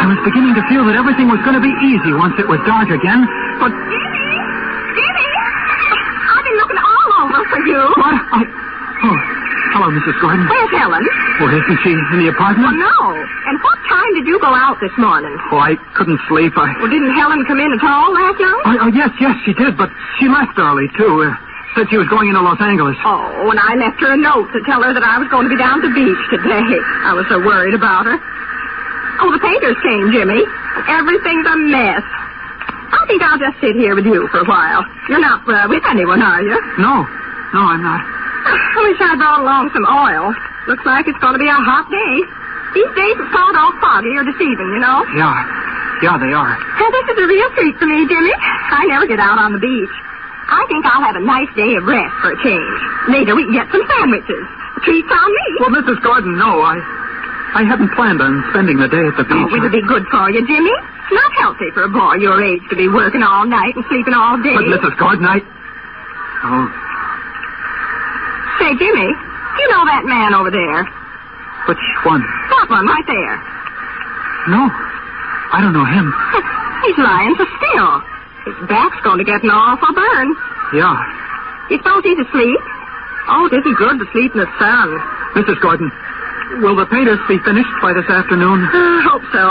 I 0.00 0.08
was 0.08 0.18
beginning 0.24 0.54
to 0.56 0.64
feel 0.72 0.82
that 0.88 0.96
everything 0.96 1.28
was 1.28 1.38
going 1.44 1.54
to 1.58 1.62
be 1.64 1.72
easy 1.84 2.12
once 2.16 2.34
it 2.40 2.48
was 2.48 2.58
dark 2.64 2.88
again, 2.88 3.20
but... 3.60 3.68
Jimmy! 3.68 4.32
Jimmy! 4.96 5.28
I've 6.32 6.44
been 6.46 6.56
looking 6.58 6.80
all 6.80 7.08
over 7.28 7.40
for 7.52 7.60
you. 7.68 7.80
What? 8.00 8.16
I... 8.32 8.40
Oh, 9.04 9.16
hello, 9.76 9.86
Mrs. 9.92 10.16
Gordon. 10.24 10.44
Where's 10.48 10.72
Helen? 10.72 11.04
Well, 11.40 11.52
isn't 11.52 11.78
she 11.84 11.92
in 11.92 12.00
the 12.20 12.32
Well, 12.32 12.36
apartment? 12.36 12.80
no. 12.80 12.96
And 13.48 13.56
what 13.60 13.76
time 13.92 14.10
did 14.16 14.24
you 14.28 14.40
go 14.40 14.52
out 14.52 14.80
this 14.80 14.92
morning? 14.96 15.32
Oh, 15.52 15.60
I 15.60 15.76
couldn't 15.96 16.20
sleep. 16.32 16.52
I... 16.56 16.72
Well, 16.80 16.88
didn't 16.88 17.12
Helen 17.16 17.44
come 17.44 17.60
in 17.60 17.68
at 17.72 17.84
all 17.84 18.08
last 18.12 18.40
night? 18.40 18.62
Oh, 18.80 18.88
oh, 18.88 18.90
yes, 18.96 19.12
yes, 19.20 19.36
she 19.44 19.52
did, 19.52 19.76
but 19.76 19.88
she 20.18 20.28
left 20.28 20.56
early, 20.56 20.88
too. 20.96 21.28
Uh, 21.28 21.36
said 21.74 21.86
she 21.90 21.98
was 21.98 22.08
going 22.10 22.28
into 22.28 22.42
Los 22.42 22.58
Angeles. 22.60 22.98
Oh, 23.06 23.50
and 23.50 23.60
I 23.60 23.78
left 23.78 24.00
her 24.02 24.12
a 24.12 24.20
note 24.20 24.50
to 24.52 24.60
tell 24.66 24.82
her 24.82 24.92
that 24.92 25.02
I 25.06 25.18
was 25.22 25.28
going 25.30 25.46
to 25.46 25.52
be 25.52 25.58
down 25.58 25.78
at 25.78 25.84
the 25.86 25.94
beach 25.94 26.22
today. 26.30 26.66
I 27.06 27.14
was 27.14 27.26
so 27.30 27.38
worried 27.38 27.74
about 27.74 28.06
her. 28.10 28.18
Oh, 29.22 29.30
the 29.30 29.42
painters 29.42 29.76
came, 29.84 30.10
Jimmy. 30.10 30.42
Everything's 30.88 31.46
a 31.46 31.56
mess. 31.70 32.02
I 32.90 33.06
think 33.06 33.22
I'll 33.22 33.38
just 33.38 33.60
sit 33.62 33.76
here 33.78 33.94
with 33.94 34.06
you 34.06 34.26
for 34.34 34.42
a 34.42 34.48
while. 34.48 34.82
You're 35.08 35.22
not 35.22 35.46
uh, 35.46 35.70
with 35.70 35.84
anyone, 35.86 36.22
are 36.22 36.42
you? 36.42 36.58
No, 36.82 37.06
no, 37.54 37.62
I'm 37.70 37.82
not. 37.82 38.02
I 38.02 38.80
wish 38.88 38.98
I'd 38.98 39.20
brought 39.20 39.44
along 39.44 39.70
some 39.70 39.86
oil. 39.86 40.34
Looks 40.66 40.82
like 40.86 41.06
it's 41.06 41.18
going 41.22 41.34
to 41.36 41.42
be 41.42 41.46
a 41.46 41.54
hot 41.54 41.86
day. 41.92 42.14
These 42.74 42.92
days 42.98 43.14
it's 43.18 43.32
called 43.34 43.54
all 43.54 43.74
foggy 43.78 44.14
or 44.16 44.24
deceiving, 44.26 44.70
you 44.74 44.82
know. 44.82 45.02
Yeah, 45.14 45.38
yeah, 46.02 46.16
they 46.18 46.32
are. 46.34 46.54
Well, 46.78 46.92
this 46.94 47.06
is 47.14 47.16
a 47.18 47.26
real 47.30 47.50
treat 47.54 47.76
for 47.78 47.86
me, 47.86 48.06
Jimmy. 48.10 48.32
I 48.34 48.86
never 48.90 49.06
get 49.06 49.20
out 49.20 49.38
on 49.38 49.52
the 49.52 49.62
beach. 49.62 49.90
I 50.50 50.62
think 50.66 50.82
I'll 50.86 51.06
have 51.06 51.16
a 51.16 51.24
nice 51.24 51.50
day 51.54 51.78
of 51.78 51.86
rest 51.86 52.12
for 52.20 52.34
a 52.34 52.38
change. 52.42 52.78
Later 53.08 53.38
we 53.38 53.46
can 53.46 53.54
get 53.54 53.70
some 53.70 53.86
sandwiches. 53.86 54.44
Treats 54.82 55.08
on 55.10 55.28
me. 55.30 55.46
Well, 55.62 55.72
Mrs. 55.78 56.02
Gordon, 56.02 56.34
no, 56.38 56.60
I, 56.62 56.76
I 57.54 57.62
hadn't 57.62 57.92
planned 57.94 58.20
on 58.20 58.42
spending 58.50 58.78
the 58.78 58.88
day 58.88 59.04
at 59.06 59.14
the 59.14 59.26
oh, 59.26 59.30
beach. 59.30 59.50
Oh, 59.52 59.56
it'll 59.56 59.70
be 59.70 59.84
good 59.86 60.04
for 60.10 60.30
you, 60.30 60.42
Jimmy. 60.46 60.72
It's 60.72 61.14
not 61.14 61.30
healthy 61.38 61.70
for 61.74 61.84
a 61.84 61.92
boy 61.92 62.18
your 62.22 62.42
age 62.42 62.62
to 62.70 62.76
be 62.76 62.88
working 62.88 63.22
all 63.22 63.46
night 63.46 63.76
and 63.76 63.84
sleeping 63.90 64.14
all 64.14 64.38
day. 64.42 64.54
But 64.56 64.66
Mrs. 64.70 64.94
Gordon, 64.98 65.26
I. 65.26 65.38
Oh, 66.42 66.66
Say, 68.60 68.76
Jimmy, 68.76 69.08
you 69.08 69.66
know 69.72 69.84
that 69.88 70.04
man 70.04 70.34
over 70.34 70.50
there? 70.50 70.84
which 71.68 71.80
one? 72.04 72.20
That 72.50 72.66
one 72.68 72.86
right 72.86 73.06
there. 73.06 73.36
No, 74.48 74.68
I 75.52 75.60
don't 75.60 75.72
know 75.72 75.84
him. 75.84 76.10
He's 76.84 76.98
lying 76.98 77.34
so 77.36 77.44
still. 77.60 78.09
His 78.46 78.56
back's 78.68 79.00
going 79.04 79.18
to 79.20 79.26
get 79.26 79.42
an 79.44 79.50
awful 79.52 79.92
burn. 79.92 80.28
Yeah, 80.72 80.96
You 81.68 81.76
suppose 81.82 82.02
he's 82.06 82.18
asleep? 82.18 82.60
Oh, 83.30 83.46
it 83.50 83.54
isn't 83.58 83.76
good 83.76 83.98
to 84.00 84.06
sleep 84.14 84.32
in 84.34 84.40
the 84.42 84.50
sun. 84.58 84.88
Mrs. 85.36 85.58
Gordon, 85.60 85.90
will 86.64 86.74
the 86.78 86.86
painters 86.90 87.20
be 87.28 87.38
finished 87.44 87.70
by 87.82 87.92
this 87.92 88.06
afternoon? 88.08 88.58
I 88.72 89.02
hope 89.06 89.22
so. 89.34 89.44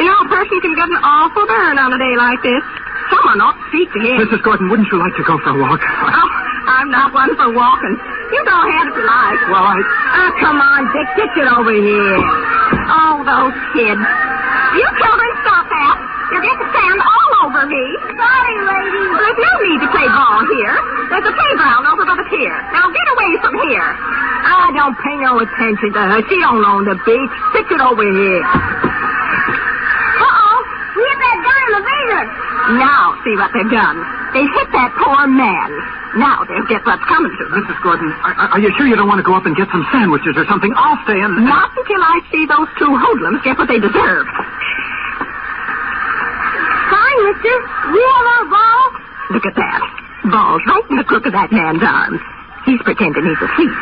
You 0.00 0.04
know, 0.08 0.18
a 0.24 0.28
person 0.28 0.56
can 0.60 0.74
get 0.76 0.88
an 0.92 1.00
awful 1.00 1.44
burn 1.48 1.76
on 1.80 1.90
a 1.92 1.98
day 1.98 2.14
like 2.20 2.40
this. 2.44 2.62
Someone 3.08 3.40
ought 3.40 3.56
to 3.56 3.64
speak 3.72 3.88
to 3.96 4.00
him. 4.04 4.20
Mrs. 4.20 4.44
Gordon, 4.44 4.68
wouldn't 4.68 4.88
you 4.92 4.98
like 5.00 5.14
to 5.16 5.24
go 5.24 5.40
for 5.40 5.56
a 5.56 5.58
walk? 5.58 5.80
Oh, 5.80 6.28
I'm 6.68 6.90
not 6.92 7.14
one 7.16 7.32
for 7.38 7.48
walking. 7.54 7.96
You 8.34 8.40
go 8.44 8.56
ahead 8.66 8.84
if 8.90 8.94
you 8.98 9.06
like. 9.06 9.40
Well, 9.48 9.62
I. 9.64 9.78
Oh, 9.80 10.30
come 10.42 10.58
on, 10.60 10.80
Dick. 10.92 11.08
Get 11.16 11.30
it 11.38 11.48
over 11.48 11.70
here. 11.72 12.18
Oh, 12.90 13.22
those 13.24 13.54
kids. 13.72 14.02
You 14.76 14.86
children, 15.00 15.30
stop 15.46 15.64
that. 15.70 15.96
You're 16.34 16.42
getting 16.44 16.66
sand 16.74 16.98
all 17.00 17.25
over 17.46 17.62
me. 17.70 17.84
Sorry, 18.18 18.56
lady. 18.58 19.06
There's 19.06 19.38
no 19.38 19.52
need 19.62 19.80
to 19.86 19.90
play 19.94 20.06
ball 20.10 20.42
here. 20.50 20.74
There's 21.14 21.26
a 21.30 21.34
playground 21.34 21.86
over 21.86 22.02
by 22.02 22.18
the 22.18 22.26
pier. 22.26 22.58
Now 22.74 22.90
get 22.90 23.06
away 23.14 23.30
from 23.38 23.54
here. 23.70 23.86
I 23.86 24.74
don't 24.74 24.98
pay 24.98 25.14
no 25.22 25.38
attention 25.38 25.94
to 25.94 26.00
her. 26.10 26.18
She 26.26 26.36
don't 26.42 26.66
own 26.66 26.90
the 26.90 26.98
beach. 27.06 27.32
Stick 27.54 27.70
it 27.70 27.78
over 27.78 28.02
here. 28.02 28.42
Uh-oh. 30.26 30.58
We 30.98 31.02
hit 31.06 31.18
that 31.22 31.38
guy 31.46 31.60
in 31.70 31.72
the 31.78 31.82
vision. 31.86 32.24
Now 32.82 33.14
see 33.22 33.34
what 33.38 33.54
they've 33.54 33.70
done. 33.70 34.02
They 34.34 34.42
hit 34.42 34.68
that 34.74 34.90
poor 34.98 35.30
man. 35.30 35.70
Now 36.18 36.42
they'll 36.50 36.66
get 36.66 36.82
what's 36.82 37.04
coming 37.06 37.30
to 37.30 37.42
them. 37.46 37.62
Mrs. 37.62 37.78
Gordon, 37.84 38.10
are, 38.26 38.58
are 38.58 38.60
you 38.60 38.74
sure 38.74 38.90
you 38.90 38.96
don't 38.98 39.06
want 39.06 39.22
to 39.22 39.26
go 39.26 39.38
up 39.38 39.46
and 39.46 39.54
get 39.54 39.68
some 39.70 39.86
sandwiches 39.94 40.34
or 40.34 40.48
something? 40.50 40.72
I'll 40.74 40.98
stay 41.06 41.20
in. 41.20 41.30
Not 41.46 41.70
until 41.78 42.02
I 42.02 42.18
see 42.34 42.42
those 42.48 42.66
two 42.80 42.90
hoodlums 42.90 43.38
get 43.46 43.54
what 43.54 43.68
they 43.70 43.78
deserve. 43.78 44.26
Mister. 47.26 47.54
We 47.90 48.00
have 48.00 48.26
our 48.38 48.46
ball. 48.46 48.84
Look 49.34 49.46
at 49.50 49.56
that. 49.58 49.82
Ball's 50.30 50.62
right 50.66 50.86
in 50.90 50.96
the 50.96 51.06
crook 51.06 51.26
of 51.26 51.34
that 51.34 51.50
man's 51.50 51.82
arm. 51.82 52.22
He's 52.66 52.78
pretending 52.86 53.26
he's 53.26 53.42
asleep. 53.42 53.74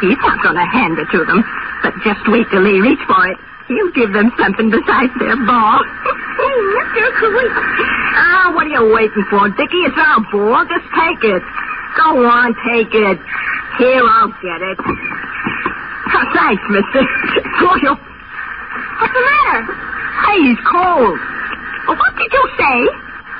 He's 0.00 0.20
not 0.24 0.40
going 0.44 0.56
to 0.56 0.64
hand 0.64 0.96
it 0.96 1.08
to 1.12 1.24
them. 1.24 1.44
But 1.84 1.92
just 2.04 2.20
wait 2.28 2.48
till 2.52 2.64
they 2.64 2.80
reach 2.80 3.00
for 3.04 3.20
it. 3.28 3.36
He'll 3.68 3.92
give 3.92 4.12
them 4.12 4.32
something 4.40 4.70
besides 4.72 5.12
their 5.20 5.36
ball. 5.44 5.80
Mister, 6.76 7.04
sweet. 7.20 7.52
Ah, 8.16 8.52
what 8.56 8.64
are 8.64 8.74
you 8.76 8.84
waiting 8.92 9.24
for, 9.28 9.48
Dickie? 9.52 9.84
It's 9.88 9.96
our 10.00 10.20
ball. 10.32 10.64
Just 10.68 10.88
take 10.96 11.20
it. 11.24 11.42
Go 12.00 12.24
on, 12.24 12.56
take 12.68 12.92
it. 12.92 13.18
Here, 13.80 14.04
I'll 14.04 14.32
get 14.40 14.60
it. 14.64 14.78
Oh, 14.80 16.24
thanks, 16.32 16.62
mister. 16.72 17.02
What's 19.00 19.12
the 19.12 19.20
matter? 19.20 19.62
Hey, 20.24 20.40
he's 20.48 20.60
cold. 20.64 21.18
Oh, 21.88 21.94
what 21.94 22.12
did 22.18 22.30
you 22.32 22.44
say? 22.58 22.76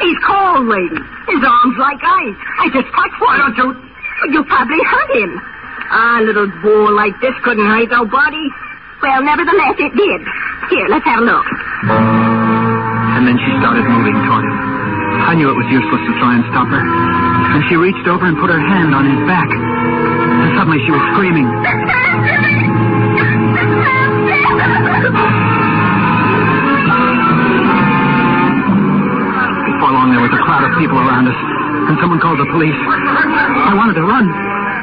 He's 0.01 0.19
cold, 0.23 0.69
lady. 0.69 1.01
His 1.33 1.43
arm's 1.43 1.79
like 1.81 1.99
ice. 2.03 2.39
I 2.63 2.67
just 2.71 2.89
touched 2.93 3.19
one. 3.19 3.39
Why 3.41 3.51
don't 3.51 3.57
you... 3.57 3.69
You 4.33 4.41
probably 4.45 4.81
hurt 4.81 5.11
him. 5.17 5.33
Ah, 5.91 6.19
little 6.25 6.49
bull 6.63 6.95
like 6.95 7.15
this 7.21 7.35
couldn't 7.45 7.67
hurt 7.67 7.91
nobody. 7.91 8.45
Well, 9.03 9.23
nevertheless, 9.23 9.77
it 9.79 9.93
did. 9.93 10.21
Here, 10.73 10.87
let's 10.89 11.05
have 11.05 11.21
a 11.21 11.27
look. 11.27 11.47
And 13.17 13.29
then 13.29 13.37
she 13.37 13.51
started 13.61 13.85
moving 13.85 14.17
toward 14.25 14.45
him. 14.45 14.57
I 15.27 15.35
knew 15.35 15.51
it 15.51 15.59
was 15.59 15.69
useless 15.69 16.03
to 16.07 16.13
try 16.21 16.37
and 16.39 16.45
stop 16.53 16.69
her. 16.69 16.81
And 16.81 17.61
she 17.69 17.77
reached 17.77 18.07
over 18.09 18.25
and 18.27 18.37
put 18.39 18.51
her 18.51 18.61
hand 18.61 18.95
on 18.95 19.05
his 19.05 19.21
back. 19.29 19.49
And 19.49 20.49
suddenly 20.57 20.81
she 20.85 20.93
was 20.93 21.03
screaming. 21.13 21.47
Before 29.87 30.03
long, 30.03 30.11
there 30.11 30.19
was 30.27 30.35
a 30.35 30.43
crowd 30.43 30.67
of 30.67 30.75
people 30.83 30.99
around 30.99 31.31
us, 31.31 31.39
and 31.87 31.95
someone 32.03 32.19
called 32.19 32.43
the 32.43 32.51
police. 32.51 32.75
I 32.75 33.71
wanted 33.79 33.95
to 33.95 34.03
run, 34.03 34.27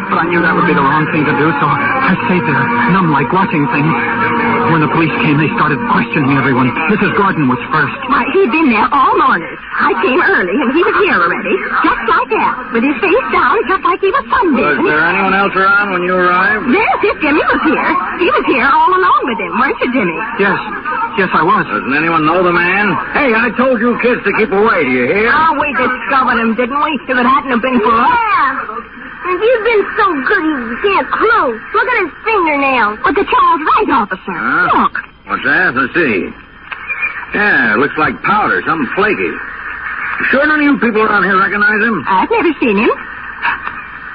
but 0.07 0.15
I 0.15 0.31
knew 0.31 0.39
that 0.39 0.55
would 0.55 0.63
be 0.63 0.71
the 0.71 0.79
wrong 0.79 1.03
thing 1.11 1.27
to 1.27 1.35
do, 1.35 1.51
so 1.59 1.65
I 1.67 2.15
stayed 2.23 2.39
there, 2.47 2.63
numb 2.95 3.11
like 3.11 3.27
watching 3.35 3.67
things. 3.75 3.91
When 4.71 4.79
the 4.79 4.87
police 4.95 5.11
came, 5.19 5.35
they 5.35 5.51
started 5.59 5.75
questioning 5.91 6.39
everyone. 6.39 6.71
Mrs. 6.87 7.11
Gordon 7.19 7.51
was 7.51 7.59
first. 7.67 7.99
Why, 8.07 8.23
he'd 8.31 8.47
been 8.47 8.71
there 8.71 8.87
all 8.95 9.11
morning. 9.19 9.51
I 9.75 9.91
came 10.07 10.23
early, 10.23 10.55
and 10.55 10.71
he 10.71 10.79
was 10.87 10.95
here 11.03 11.19
already. 11.19 11.51
Just 11.83 12.03
like 12.07 12.29
that, 12.39 12.53
with 12.71 12.87
his 12.87 12.95
face 13.03 13.27
down, 13.35 13.59
just 13.67 13.83
like 13.83 13.99
he 13.99 14.07
was 14.07 14.23
sunbathing. 14.31 14.87
Was 14.87 14.87
there 14.87 15.03
anyone 15.03 15.35
else 15.35 15.51
around 15.51 15.91
when 15.99 16.07
you 16.07 16.15
arrived? 16.15 16.71
Yes, 16.71 17.11
if 17.11 17.19
Jimmy 17.19 17.43
was 17.43 17.59
here. 17.67 17.91
He 18.23 18.31
was 18.31 18.45
here 18.47 18.71
all 18.71 18.87
along 18.87 19.19
with 19.27 19.35
him, 19.35 19.51
weren't 19.59 19.75
you, 19.83 19.91
Jimmy? 19.91 20.15
Yes, 20.39 20.55
yes, 21.17 21.29
I 21.33 21.43
was. 21.43 21.63
Doesn't 21.69 21.93
anyone 21.95 22.25
know 22.25 22.41
the 22.43 22.51
man? 22.53 22.93
Hey, 23.13 23.31
I 23.33 23.49
told 23.57 23.79
you 23.79 23.97
kids 24.01 24.21
to 24.25 24.31
keep 24.37 24.51
away, 24.51 24.83
do 24.85 24.91
you 24.91 25.05
hear? 25.09 25.29
Oh, 25.29 25.53
we 25.57 25.69
discovered 25.73 26.39
him, 26.41 26.53
didn't 26.57 26.79
we? 26.79 26.91
If 27.05 27.15
it 27.17 27.27
hadn't 27.27 27.51
have 27.53 27.63
been 27.63 27.79
for 27.81 27.93
us. 27.93 28.09
Yeah. 28.09 29.23
And 29.23 29.35
you've 29.39 29.65
been 29.65 29.83
so 29.95 30.05
good 30.27 30.43
he 30.43 30.75
can't 30.83 31.07
close. 31.07 31.55
Look 31.71 31.87
at 31.87 31.97
his 32.03 32.13
fingernails. 32.27 32.99
With 33.07 33.15
the 33.15 33.25
Charles 33.25 33.61
right, 33.63 33.89
officer. 34.03 34.35
Huh? 34.35 34.67
Look. 34.83 34.95
What's 35.31 35.45
that? 35.47 35.71
Let's 35.73 35.95
see. 35.95 36.27
Yeah, 37.33 37.73
it 37.73 37.79
looks 37.79 37.95
like 37.97 38.19
powder, 38.21 38.61
something 38.67 38.89
flaky. 38.93 39.31
You 39.31 40.25
sure 40.29 40.45
none 40.45 40.59
of 40.59 40.65
you 40.67 40.77
people 40.77 41.01
around 41.01 41.23
here 41.23 41.39
recognize 41.39 41.81
him? 41.81 42.03
I've 42.05 42.29
never 42.29 42.53
seen 42.59 42.77
him. 42.77 42.91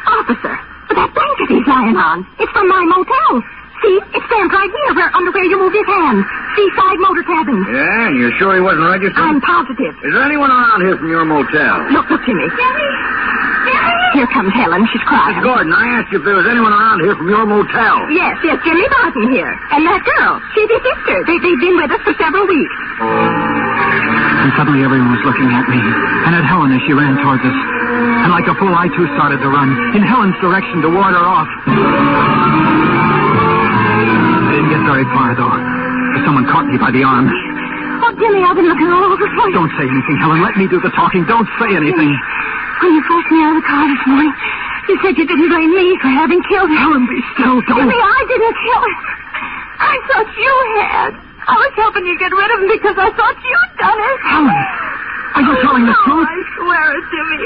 Officer, 0.06 0.54
that 0.94 1.10
blanket 1.12 1.48
he's 1.50 1.66
lying 1.66 1.96
on. 1.96 2.22
It's 2.38 2.52
from 2.52 2.68
my 2.68 2.84
motel. 2.86 3.42
See, 3.82 3.94
it 3.94 4.22
stands 4.26 4.50
right 4.50 4.70
here 4.70 4.90
where, 4.98 5.10
under 5.14 5.30
where 5.30 5.46
you 5.46 5.58
move 5.58 5.72
his 5.72 5.86
hand. 5.86 6.18
Seaside 6.58 6.98
Motor 6.98 7.22
Cabin. 7.22 7.58
Yeah, 7.70 8.08
and 8.10 8.18
you're 8.18 8.34
sure 8.34 8.54
he 8.58 8.62
wasn't 8.62 8.90
registered? 8.90 9.22
I'm 9.22 9.38
positive. 9.38 9.94
Is 10.02 10.10
there 10.10 10.24
anyone 10.26 10.50
around 10.50 10.82
here 10.82 10.98
from 10.98 11.06
your 11.06 11.22
motel? 11.22 11.86
Look, 11.94 12.10
look, 12.10 12.22
Jimmy. 12.26 12.50
Jimmy! 12.50 12.90
Here 14.16 14.26
comes 14.34 14.50
Helen. 14.56 14.82
She's 14.90 15.04
crying. 15.06 15.38
Gordon, 15.44 15.70
I 15.70 16.00
asked 16.00 16.10
you 16.10 16.18
if 16.18 16.24
there 16.24 16.34
was 16.34 16.48
anyone 16.50 16.72
around 16.72 17.04
here 17.04 17.14
from 17.14 17.28
your 17.28 17.44
motel. 17.46 18.08
Yes, 18.10 18.34
yes, 18.42 18.58
Jimmy 18.66 18.88
Barton 18.88 19.30
here. 19.30 19.52
And 19.70 19.84
that 19.86 20.02
girl. 20.02 20.40
She's 20.56 20.66
his 20.66 20.82
sister. 20.82 21.16
They, 21.28 21.36
they've 21.38 21.60
been 21.62 21.76
with 21.78 21.92
us 21.92 22.02
for 22.02 22.16
several 22.18 22.48
weeks. 22.48 22.76
And 22.98 24.50
suddenly 24.56 24.82
everyone 24.82 25.12
was 25.12 25.22
looking 25.28 25.50
at 25.52 25.68
me, 25.68 25.76
and 25.78 26.32
at 26.34 26.46
Helen 26.48 26.72
as 26.72 26.80
she 26.88 26.96
ran 26.96 27.20
towards 27.20 27.44
us. 27.44 27.58
And 28.24 28.32
like 28.32 28.48
a 28.48 28.56
fool, 28.56 28.72
I 28.72 28.88
too 28.96 29.06
started 29.14 29.38
to 29.44 29.48
run, 29.52 29.68
in 29.94 30.02
Helen's 30.02 30.38
direction 30.40 30.80
to 30.82 30.88
ward 30.88 31.12
her 31.12 31.26
off. 31.28 31.50
I 34.98 35.06
didn't 35.06 35.14
get 35.14 35.14
very 35.14 35.14
far, 35.14 35.30
though. 35.38 36.26
Someone 36.26 36.46
caught 36.50 36.66
me 36.66 36.74
by 36.74 36.90
the 36.90 37.06
arm. 37.06 37.30
Oh, 38.02 38.10
Jimmy, 38.18 38.42
I've 38.42 38.58
been 38.58 38.66
looking 38.66 38.90
all 38.90 39.06
over 39.06 39.30
for 39.30 39.46
you. 39.46 39.54
Don't 39.54 39.70
say 39.78 39.86
anything, 39.86 40.18
Helen. 40.18 40.42
Let 40.42 40.58
me 40.58 40.66
do 40.66 40.82
the 40.82 40.90
talking. 40.90 41.22
Don't 41.30 41.46
say 41.62 41.70
anything. 41.70 42.10
When 42.82 42.90
you 42.98 43.02
forced 43.06 43.30
me 43.30 43.38
out 43.46 43.54
of 43.54 43.62
the 43.62 43.66
car 43.66 43.86
this 43.86 44.02
morning, 44.10 44.34
you 44.90 44.98
said 44.98 45.14
you 45.14 45.26
didn't 45.26 45.50
blame 45.54 45.70
me 45.70 45.94
for 46.02 46.10
having 46.10 46.42
killed 46.50 46.70
her. 46.70 46.78
Helen, 46.82 47.06
be 47.06 47.22
still. 47.34 47.62
Don't. 47.70 47.78
Jimmy, 47.78 47.94
I 47.94 48.20
didn't 48.26 48.56
kill 48.58 48.82
her. 48.82 48.96
I 49.78 49.94
thought 50.10 50.28
you 50.34 50.54
had. 50.82 51.12
I 51.46 51.54
was 51.54 51.72
helping 51.78 52.02
you 52.02 52.18
get 52.18 52.34
rid 52.34 52.50
of 52.58 52.58
him 52.66 52.70
because 52.74 52.98
I 52.98 53.14
thought 53.14 53.38
you'd 53.38 53.72
done 53.78 53.98
it. 54.02 54.18
Helen, 54.26 54.62
are 55.34 55.44
you 55.44 55.54
telling 55.60 55.84
the 55.84 55.92
no, 55.92 56.04
truth? 56.06 56.28
I 56.28 56.38
swear 56.56 56.84
it, 56.96 57.04
Jimmy. 57.12 57.38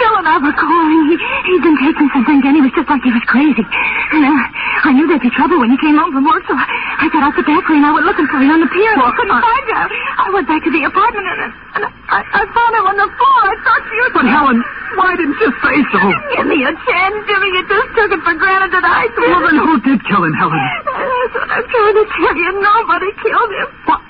Phil 0.00 0.14
and 0.20 0.26
I 0.28 0.36
were 0.42 0.56
calling. 0.56 1.00
He, 1.08 1.14
he'd 1.16 1.62
been 1.64 1.78
taking 1.80 2.08
something, 2.12 2.38
and 2.44 2.54
he 2.56 2.62
was 2.62 2.74
just 2.74 2.88
like 2.90 3.02
he 3.04 3.12
was 3.12 3.24
crazy. 3.30 3.64
And 3.64 4.22
uh, 4.26 4.88
I 4.88 4.90
knew 4.92 5.06
there'd 5.08 5.22
be 5.24 5.32
trouble 5.32 5.58
when 5.62 5.70
he 5.72 5.78
came 5.80 5.96
home 5.96 6.12
from 6.12 6.24
work, 6.26 6.44
so 6.46 6.54
I, 6.54 6.66
I 7.02 7.06
got 7.08 7.24
out 7.24 7.34
the 7.38 7.46
back 7.46 7.64
way 7.70 7.80
and 7.80 7.86
I 7.86 7.92
went 7.94 8.06
looking 8.06 8.28
for 8.28 8.38
him 8.38 8.50
on 8.52 8.60
the 8.60 8.70
pier. 8.70 8.92
and 8.92 9.02
I 9.02 9.12
couldn't 9.16 9.40
find 9.40 9.64
him. 9.70 9.88
I 10.20 10.26
went 10.34 10.46
back 10.48 10.60
to 10.64 10.70
the 10.70 10.82
apartment 10.84 11.26
and, 11.26 11.40
and 11.78 11.82
I, 12.12 12.20
I 12.20 12.42
found 12.52 12.72
him 12.76 12.84
on 12.86 12.96
the 13.00 13.08
floor. 13.16 13.40
I 13.48 13.56
thought 13.64 13.82
you'd... 13.88 14.12
But 14.14 14.26
Helen, 14.28 14.58
why 15.00 15.10
didn't 15.18 15.38
you 15.40 15.50
say 15.64 15.76
so? 15.90 16.00
Give 16.38 16.46
me 16.46 16.58
a 16.62 16.72
chance, 16.86 17.16
Jimmy. 17.26 17.48
You 17.54 17.62
just 17.66 17.90
took 17.98 18.10
it 18.14 18.20
for 18.22 18.34
granted 18.38 18.70
that 18.76 18.84
I 18.86 19.08
did. 19.10 19.26
Well, 19.26 19.42
then 19.42 19.58
who 19.58 19.74
did 19.82 19.98
kill 20.06 20.22
him, 20.22 20.34
Helen? 20.36 20.58
That's 20.86 21.34
what 21.34 21.48
I'm 21.50 21.66
trying 21.66 21.96
to 21.98 22.04
tell 22.06 22.34
you. 22.38 22.50
Nobody 22.62 23.10
killed 23.24 23.52
him. 23.56 23.68
What? 23.88 24.00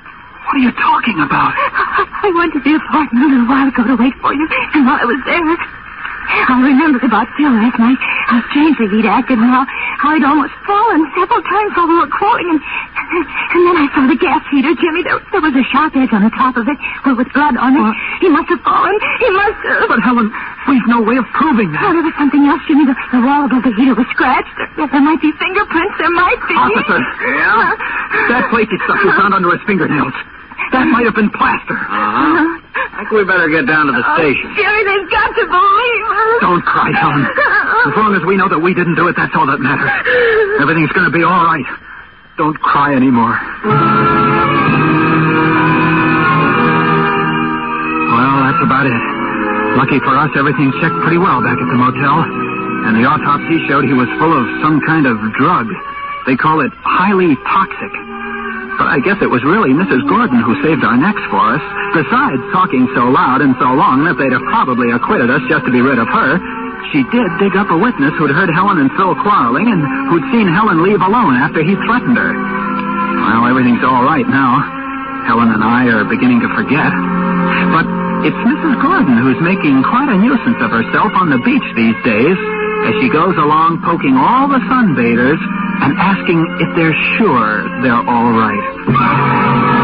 What 0.44 0.54
are 0.61 0.64
you 0.64 0.72
talking 0.76 1.18
about? 1.20 1.52
I 1.57 2.28
went 2.37 2.52
to 2.54 2.61
the 2.61 2.74
apartment 2.76 3.24
a 3.24 3.28
little 3.33 3.48
while 3.48 3.68
ago 3.68 3.83
to 3.85 3.96
wait 3.96 4.14
for 4.20 4.33
you, 4.35 4.46
and 4.76 4.85
while 4.87 5.00
I 5.00 5.07
was 5.09 5.20
there, 5.24 5.40
I 6.24 6.57
remembered 6.57 7.04
about 7.04 7.28
Phil 7.37 7.52
last 7.52 7.76
night, 7.76 8.00
how 8.00 8.40
strangely 8.48 8.88
he'd 8.96 9.04
acted 9.04 9.37
and 9.37 9.44
how, 9.48 9.64
how 10.00 10.16
he'd 10.16 10.24
almost 10.24 10.57
fallen 10.64 11.04
several 11.12 11.40
times 11.44 11.70
while 11.76 11.88
we 11.88 11.96
were 12.00 12.09
quarreling, 12.09 12.48
and, 12.57 12.61
and 12.61 13.61
then 13.68 13.76
I 13.76 13.87
saw 13.92 14.09
the 14.09 14.16
gas 14.16 14.40
heater, 14.48 14.72
Jimmy. 14.72 15.04
There, 15.04 15.20
there 15.33 15.44
was 15.44 15.52
a 15.52 15.64
sharp 15.68 15.92
edge 16.00 16.12
on 16.16 16.24
the 16.24 16.33
top 16.33 16.57
of 16.57 16.64
it 16.64 16.78
with, 17.04 17.20
with 17.20 17.28
blood 17.37 17.61
on 17.61 17.76
it. 17.76 17.85
He 18.24 18.28
must 18.33 18.48
have 18.48 18.61
fallen. 18.64 18.96
He 19.20 19.28
must 19.37 19.61
have. 19.68 19.85
But 19.92 20.00
Helen, 20.00 20.33
we've 20.68 20.88
no 20.88 21.04
way 21.04 21.20
of 21.20 21.28
proving 21.37 21.72
that. 21.76 21.85
Oh, 21.85 21.92
there 21.92 22.04
was 22.04 22.16
something 22.16 22.44
else, 22.48 22.64
Jimmy. 22.64 22.88
The, 22.88 22.96
the 23.12 23.20
wall 23.20 23.44
above 23.44 23.61
the 23.64 23.72
heater 23.76 23.92
was 23.92 24.09
scratched. 24.16 24.48
There, 24.80 24.88
there 24.88 25.04
might 25.04 25.20
be 25.20 25.28
fingerprints. 25.37 25.94
There 26.00 26.12
might 26.12 26.40
be. 26.48 26.57
Officer. 26.57 27.00
Yeah? 27.37 27.76
That 28.33 28.48
flaky 28.48 28.78
stuff 28.87 28.96
you 29.04 29.11
found 29.20 29.35
under 29.35 29.50
his 29.52 29.61
fingernails. 29.66 30.14
That 30.72 30.86
might 30.90 31.04
have 31.06 31.14
been 31.14 31.30
plaster. 31.30 31.76
Uh-huh. 31.78 32.60
I 32.94 33.06
think 33.06 33.10
we 33.10 33.24
better 33.26 33.46
get 33.50 33.66
down 33.66 33.86
to 33.86 33.92
the 33.94 34.02
Oh, 34.02 34.14
station. 34.18 34.48
Jerry, 34.58 34.82
they've 34.86 35.10
got 35.10 35.30
to 35.34 35.44
believe 35.46 36.04
us. 36.10 36.40
Don't 36.42 36.62
cry, 36.66 36.90
Helen. 36.94 37.22
As 37.26 37.94
long 37.98 38.14
as 38.14 38.22
we 38.26 38.36
know 38.38 38.48
that 38.48 38.58
we 38.62 38.74
didn't 38.74 38.94
do 38.94 39.06
it, 39.10 39.14
that's 39.18 39.34
all 39.34 39.46
that 39.46 39.58
matters. 39.60 39.90
Everything's 40.62 40.90
going 40.94 41.06
to 41.06 41.14
be 41.14 41.22
all 41.22 41.42
right. 41.46 41.66
Don't 42.38 42.58
cry 42.58 42.94
anymore. 42.94 43.34
Well, 48.14 48.36
that's 48.46 48.62
about 48.62 48.86
it. 48.86 49.02
Lucky 49.78 49.98
for 50.06 50.14
us, 50.14 50.30
everything 50.38 50.70
checked 50.80 50.94
pretty 51.02 51.18
well 51.18 51.42
back 51.42 51.58
at 51.58 51.66
the 51.66 51.78
motel. 51.78 52.22
And 52.86 52.94
the 52.94 53.04
autopsy 53.08 53.58
showed 53.66 53.84
he 53.88 53.94
was 53.96 54.06
full 54.22 54.30
of 54.30 54.44
some 54.62 54.78
kind 54.86 55.06
of 55.06 55.18
drug. 55.34 55.66
They 56.26 56.36
call 56.36 56.60
it 56.62 56.70
highly 56.84 57.34
toxic. 57.48 57.92
But 58.78 58.90
I 58.90 58.98
guess 58.98 59.22
it 59.22 59.30
was 59.30 59.42
really 59.46 59.70
Mrs. 59.70 60.02
Gordon 60.10 60.42
who 60.42 60.58
saved 60.62 60.82
our 60.82 60.98
necks 60.98 61.22
for 61.30 61.38
us. 61.38 61.62
Besides 61.94 62.42
talking 62.50 62.90
so 62.94 63.06
loud 63.06 63.38
and 63.40 63.54
so 63.62 63.70
long 63.70 64.02
that 64.04 64.18
they'd 64.18 64.34
have 64.34 64.42
probably 64.50 64.90
acquitted 64.90 65.30
us 65.30 65.42
just 65.46 65.62
to 65.66 65.70
be 65.70 65.78
rid 65.78 66.02
of 66.02 66.10
her, 66.10 66.42
she 66.90 67.06
did 67.14 67.26
dig 67.38 67.54
up 67.54 67.70
a 67.70 67.78
witness 67.78 68.12
who'd 68.18 68.34
heard 68.34 68.50
Helen 68.50 68.82
and 68.82 68.90
Phil 68.98 69.14
quarreling 69.22 69.70
and 69.70 69.80
who'd 70.10 70.26
seen 70.34 70.50
Helen 70.50 70.82
leave 70.82 71.00
alone 71.00 71.38
after 71.38 71.62
he 71.62 71.78
threatened 71.87 72.18
her. 72.18 72.32
Well, 72.34 73.46
everything's 73.46 73.82
all 73.87 74.02
right 74.02 74.26
now. 74.26 74.58
Helen 75.24 75.54
and 75.54 75.64
I 75.64 75.88
are 75.88 76.04
beginning 76.04 76.42
to 76.44 76.50
forget. 76.52 76.92
But 77.72 77.87
it's 78.26 78.37
Mrs. 78.42 78.74
Gordon 78.82 79.16
who's 79.22 79.40
making 79.40 79.87
quite 79.87 80.10
a 80.10 80.18
nuisance 80.18 80.60
of 80.60 80.74
herself 80.74 81.14
on 81.16 81.30
the 81.30 81.40
beach 81.40 81.64
these 81.78 81.96
days 82.04 82.37
as 82.84 82.92
she 83.00 83.08
goes 83.08 83.32
along 83.40 83.80
poking 83.80 84.12
all 84.18 84.50
the 84.50 84.60
sunbathers 84.68 85.40
and 85.82 85.92
asking 85.98 86.40
if 86.60 86.68
they're 86.76 86.96
sure 87.18 87.64
they're 87.82 88.04
all 88.08 88.30
right. 88.32 89.74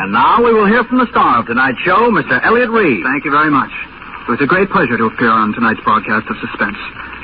And 0.00 0.12
now 0.12 0.42
we 0.42 0.52
will 0.54 0.66
hear 0.66 0.84
from 0.84 0.98
the 0.98 1.06
star 1.10 1.40
of 1.40 1.46
tonight's 1.46 1.78
show, 1.84 2.10
Mr. 2.10 2.40
Elliott 2.44 2.70
Reid. 2.70 3.04
Thank 3.04 3.24
you 3.24 3.30
very 3.30 3.50
much. 3.50 3.70
It 4.26 4.30
was 4.30 4.40
a 4.40 4.46
great 4.46 4.70
pleasure 4.70 4.96
to 4.96 5.04
appear 5.04 5.30
on 5.30 5.52
tonight's 5.52 5.80
broadcast 5.84 6.26
of 6.30 6.36
Suspense. 6.40 6.78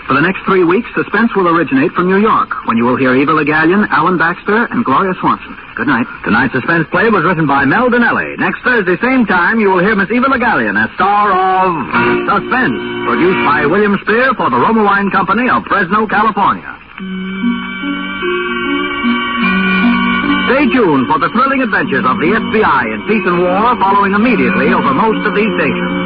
For 0.07 0.15
the 0.15 0.23
next 0.23 0.47
three 0.47 0.63
weeks, 0.63 0.87
Suspense 0.95 1.35
will 1.35 1.51
originate 1.51 1.91
from 1.91 2.07
New 2.07 2.23
York, 2.23 2.55
when 2.71 2.79
you 2.79 2.87
will 2.87 2.95
hear 2.95 3.11
Eva 3.19 3.35
Le 3.35 3.43
Gallienne, 3.43 3.91
Alan 3.91 4.15
Baxter, 4.15 4.71
and 4.71 4.87
Gloria 4.87 5.19
Swanson. 5.19 5.59
Good 5.75 5.91
night. 5.91 6.07
Tonight's 6.23 6.55
suspense 6.55 6.87
play 6.95 7.11
was 7.11 7.27
written 7.27 7.45
by 7.51 7.67
Mel 7.67 7.91
Dinelli. 7.91 8.39
Next 8.39 8.63
Thursday, 8.63 8.95
same 9.03 9.27
time, 9.27 9.59
you 9.59 9.67
will 9.67 9.83
hear 9.83 9.99
Miss 9.99 10.07
Eva 10.15 10.31
Le 10.31 10.39
Gallienne 10.39 10.79
as 10.79 10.95
star 10.95 11.35
of 11.35 11.75
Suspense, 12.23 12.79
produced 13.11 13.43
by 13.51 13.67
William 13.67 13.99
Spier 14.07 14.31
for 14.39 14.47
the 14.47 14.57
Roma 14.63 14.87
Wine 14.87 15.11
Company 15.11 15.51
of 15.51 15.67
Fresno, 15.67 16.07
California. 16.07 16.71
Stay 20.47 20.71
tuned 20.71 21.11
for 21.11 21.19
the 21.19 21.35
thrilling 21.35 21.67
adventures 21.67 22.07
of 22.07 22.23
the 22.23 22.31
FBI 22.31 22.83
in 22.95 23.03
peace 23.11 23.27
and 23.27 23.43
war 23.43 23.75
following 23.83 24.15
immediately 24.15 24.71
over 24.71 24.95
most 24.95 25.27
of 25.27 25.35
these 25.35 25.51
stations. 25.59 26.06